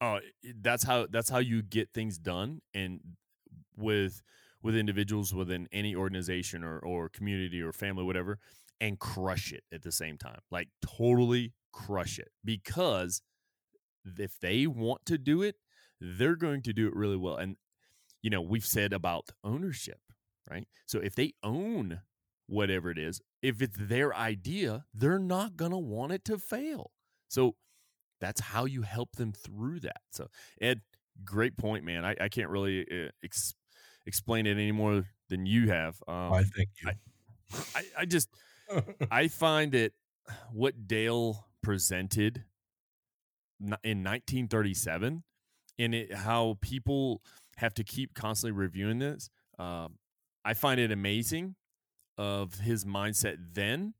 [0.00, 0.20] Oh,
[0.60, 3.00] that's how that's how you get things done and
[3.76, 4.22] with
[4.62, 8.38] with individuals within any organization or or community or family whatever
[8.80, 10.40] and crush it at the same time.
[10.50, 13.22] Like totally crush it because
[14.18, 15.56] if they want to do it,
[16.00, 17.36] they're going to do it really well.
[17.36, 17.56] And
[18.22, 20.00] you know, we've said about ownership,
[20.50, 20.66] right?
[20.86, 22.00] So if they own
[22.46, 26.92] whatever it is, if it's their idea, they're not going to want it to fail.
[27.28, 27.56] So
[28.20, 30.00] that's how you help them through that.
[30.10, 30.28] So,
[30.60, 30.80] Ed,
[31.24, 32.04] great point, man.
[32.04, 33.54] I, I can't really uh, ex-
[34.06, 35.96] explain it any more than you have.
[36.06, 36.90] Um, i thank you
[37.74, 38.28] I, I just
[39.10, 39.92] I find it
[40.52, 42.44] what Dale presented
[43.60, 45.22] in 1937
[45.78, 47.22] and it how people
[47.56, 49.30] have to keep constantly reviewing this.
[49.58, 49.98] Um,
[50.44, 51.56] I find it amazing
[52.18, 53.94] of his mindset then,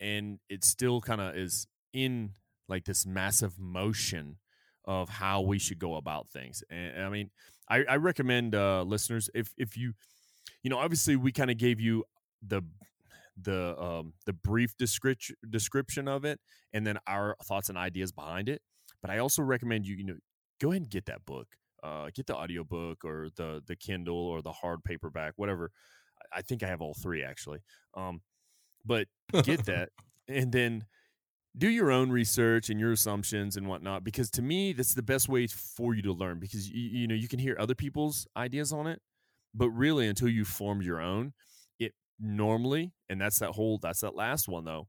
[0.00, 2.32] and it still kind of is in
[2.70, 4.38] like this massive motion
[4.86, 6.64] of how we should go about things.
[6.70, 7.30] And I mean,
[7.68, 9.94] I, I recommend uh, listeners if if you,
[10.62, 12.04] you know, obviously we kind of gave you
[12.42, 12.62] the
[13.40, 16.40] the um, the brief description description of it,
[16.72, 18.62] and then our thoughts and ideas behind it.
[19.02, 20.16] But I also recommend you, you know,
[20.60, 21.48] go ahead and get that book.
[21.82, 25.70] Uh, get the audiobook or the the Kindle or the hard paperback, whatever.
[25.74, 27.60] I- I think I have all three actually.
[27.94, 28.20] Um,
[28.84, 29.08] but
[29.42, 29.90] get that,
[30.28, 30.84] and then
[31.56, 34.04] do your own research and your assumptions and whatnot.
[34.04, 36.38] Because to me, that's the best way for you to learn.
[36.38, 39.02] Because you, you know you can hear other people's ideas on it,
[39.54, 41.34] but really until you formed your own,
[41.78, 44.88] it normally, and that's that whole that's that last one though.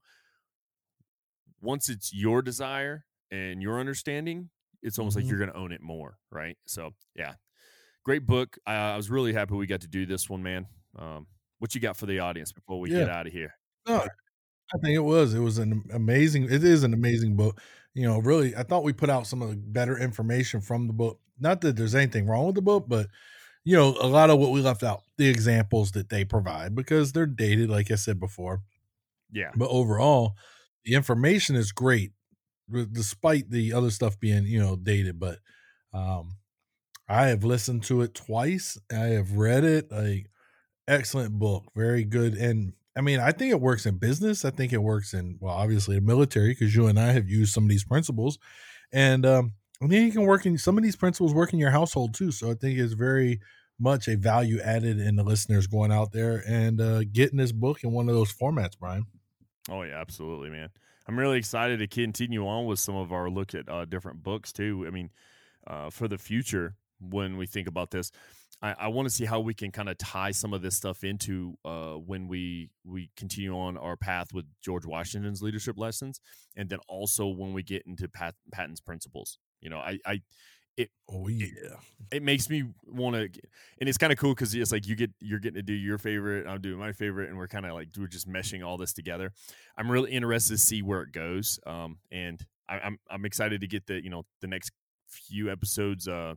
[1.59, 4.49] Once it's your desire and your understanding,
[4.81, 5.21] it's almost Mhm.
[5.21, 6.57] like you're going to own it more, right?
[6.65, 7.35] So yeah,
[8.03, 8.57] great book.
[8.65, 10.67] I, I was really happy we got to do this one, man.
[10.97, 11.27] Um,
[11.59, 13.55] what you got for the audience before we get out of here?
[13.87, 14.07] No,
[14.73, 15.33] I think it was.
[15.33, 16.45] It was an amazing.
[16.45, 17.59] It is an amazing book.
[17.93, 20.93] You know, really, I thought we put out some of the better information from the
[20.93, 21.19] book.
[21.39, 23.07] Not that there's anything wrong with the book, but
[23.65, 27.13] you know, a lot of what we left out, the examples that they provide, because
[27.13, 28.61] they're dated, like I said before.
[29.31, 30.35] Yeah, But overall,
[30.85, 32.11] the information is great,
[32.91, 35.19] despite the other stuff being, you know, dated.
[35.19, 35.39] But
[35.93, 36.37] um,
[37.07, 38.77] I have listened to it twice.
[38.91, 39.91] I have read it.
[39.91, 40.27] Like,
[40.87, 42.35] excellent book, very good.
[42.35, 44.43] And I mean, I think it works in business.
[44.43, 47.53] I think it works in, well, obviously the military, because you and I have used
[47.53, 48.37] some of these principles.
[48.91, 51.71] And um, I think you can work in some of these principles work in your
[51.71, 52.31] household too.
[52.31, 53.39] So I think it's very
[53.79, 57.83] much a value added in the listeners going out there and uh, getting this book
[57.83, 59.05] in one of those formats, Brian.
[59.69, 60.69] Oh yeah, absolutely, man.
[61.07, 64.51] I'm really excited to continue on with some of our look at uh, different books
[64.51, 64.85] too.
[64.87, 65.09] I mean,
[65.65, 68.11] uh, for the future, when we think about this,
[68.61, 71.03] I, I want to see how we can kind of tie some of this stuff
[71.03, 76.19] into uh, when we we continue on our path with George Washington's leadership lessons,
[76.55, 79.37] and then also when we get into Pat, Patton's principles.
[79.61, 80.21] You know, I, I
[81.09, 81.75] Oh yeah.
[82.11, 83.41] it makes me want to
[83.79, 85.97] and it's kind of cool because it's like you get you're getting to do your
[85.97, 88.93] favorite i'm doing my favorite and we're kind of like we're just meshing all this
[88.93, 89.31] together
[89.77, 93.67] i'm really interested to see where it goes um and I, i'm i'm excited to
[93.67, 94.71] get the you know the next
[95.09, 96.35] few episodes uh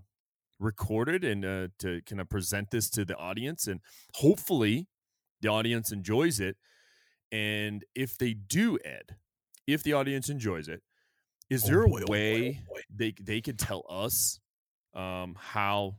[0.58, 3.80] recorded and uh to kind of present this to the audience and
[4.14, 4.86] hopefully
[5.40, 6.56] the audience enjoys it
[7.32, 9.16] and if they do ed
[9.66, 10.80] if the audience enjoys it
[11.50, 12.80] is Oh, there boy, a oh, boy, oh, way boy.
[12.94, 14.40] they they could tell us
[14.94, 15.96] um, how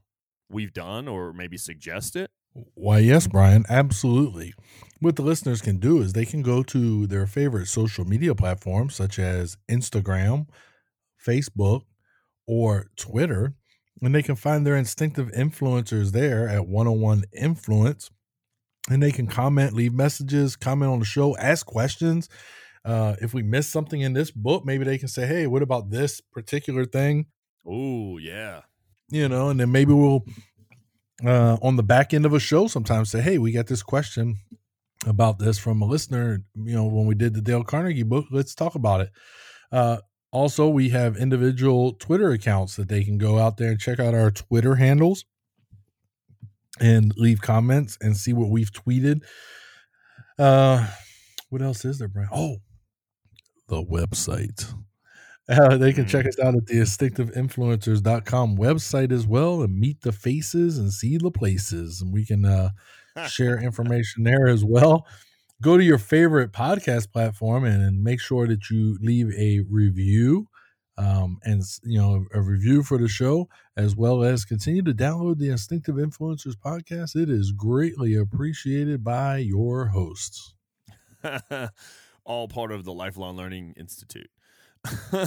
[0.49, 2.31] we've done or maybe suggest it.
[2.73, 4.53] Why, yes, Brian, absolutely.
[5.01, 8.95] What the listeners can do is they can go to their favorite social media platforms
[8.95, 10.47] such as Instagram,
[11.25, 11.81] Facebook,
[12.47, 13.55] or Twitter,
[14.01, 18.11] and they can find their instinctive influencers there at 101 Influence.
[18.89, 22.29] And they can comment, leave messages, comment on the show, ask questions.
[22.83, 25.89] Uh, if we miss something in this book, maybe they can say, hey, what about
[25.89, 27.25] this particular thing?
[27.67, 28.61] Oh yeah,
[29.09, 30.23] you know, and then maybe we'll
[31.25, 34.37] uh, on the back end of a show sometimes say, "Hey, we got this question
[35.07, 36.43] about this from a listener.
[36.55, 39.11] You know, when we did the Dale Carnegie book, let's talk about it."
[39.71, 39.97] Uh,
[40.35, 44.13] also, we have individual Twitter accounts that they can go out there and check out
[44.13, 45.25] our Twitter handles
[46.79, 49.21] and leave comments and see what we've tweeted.
[50.37, 50.87] Uh,
[51.49, 52.29] what else is there, Brian?
[52.33, 52.57] Oh,
[53.69, 54.73] the website.
[55.47, 56.29] Uh, they can check Mm.
[56.29, 61.31] us out at the instinctiveinfluencers.com website as well and meet the faces and see the
[61.31, 62.01] places.
[62.01, 62.71] And we can uh,
[63.29, 65.05] share information there as well.
[65.65, 70.47] Go to your favorite podcast platform and, make sure that you leave a review
[70.95, 75.39] um, and you know a review for the show as well as continue to download
[75.39, 77.15] the Instinctive Influencers podcast.
[77.15, 80.53] It is greatly appreciated by your hosts.
[82.25, 84.29] All part of the Lifelong Learning Institute.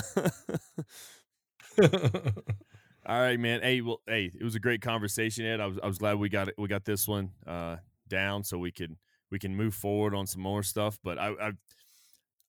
[3.04, 3.60] All right, man.
[3.62, 5.60] Hey, well, hey, it was a great conversation, Ed.
[5.60, 6.54] I was, I was glad we got it.
[6.56, 7.78] We got this one uh,
[8.08, 8.96] down, so we could
[9.30, 10.98] we can move forward on some more stuff.
[11.02, 11.52] But I, I,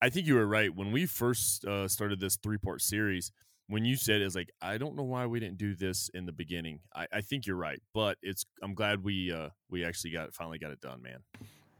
[0.02, 3.32] I think you were right when we first uh, started this three part series.
[3.68, 6.32] When you said it's like I don't know why we didn't do this in the
[6.32, 6.80] beginning.
[6.96, 10.58] I, I think you're right, but it's I'm glad we uh, we actually got finally
[10.58, 11.20] got it done, man.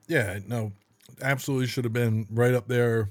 [0.08, 0.74] yeah, no,
[1.22, 3.10] absolutely should have been right up there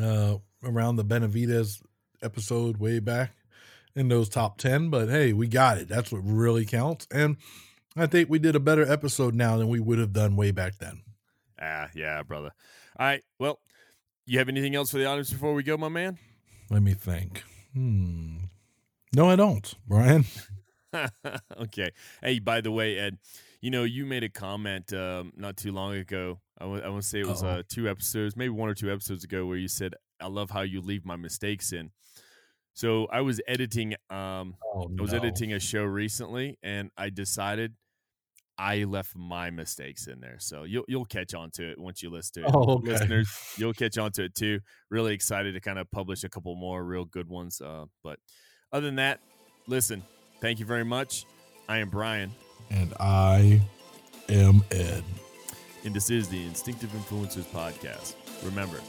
[0.00, 1.82] uh, around the Benavides
[2.22, 3.32] episode way back
[3.94, 4.90] in those top 10.
[4.90, 5.88] But hey, we got it.
[5.88, 7.06] That's what really counts.
[7.10, 7.36] And
[8.00, 10.78] I think we did a better episode now than we would have done way back
[10.78, 11.02] then.
[11.60, 12.50] Ah, yeah, brother.
[12.98, 13.22] All right.
[13.38, 13.60] Well,
[14.26, 16.18] you have anything else for the audience before we go, my man?
[16.70, 17.42] Let me think.
[17.74, 18.36] Hmm.
[19.14, 20.24] No, I don't, Brian.
[21.60, 21.90] okay.
[22.22, 23.18] Hey, by the way, Ed,
[23.60, 26.40] you know, you made a comment um, not too long ago.
[26.58, 29.46] I want to say it was uh, two episodes, maybe one or two episodes ago,
[29.46, 31.90] where you said, "I love how you leave my mistakes in."
[32.74, 33.94] So I was editing.
[34.10, 35.18] Um, Oh, I was no.
[35.18, 37.74] editing a show recently, and I decided
[38.60, 40.36] I left my mistakes in there.
[40.38, 42.52] So you'll you'll catch on to it once you listen to it.
[42.54, 42.92] Oh, okay.
[42.92, 44.60] Listeners, you'll catch on to it too.
[44.90, 47.62] Really excited to kind of publish a couple more real good ones.
[47.62, 48.18] Uh, but
[48.70, 49.20] other than that,
[49.66, 50.02] listen,
[50.42, 51.24] thank you very much.
[51.70, 52.32] I am Brian,
[52.70, 53.62] And I
[54.28, 55.04] am Ed.
[55.84, 58.14] and this is the Instinctive Influencers Podcast.
[58.44, 58.80] Remember,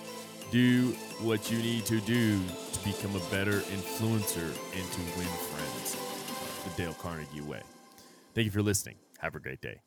[0.52, 0.88] do
[1.22, 2.40] what you need to do
[2.74, 5.96] to become a better influencer and to win friends.
[6.76, 7.62] The Dale Carnegie way.
[8.34, 8.96] Thank you for listening.
[9.22, 9.82] Have a great day.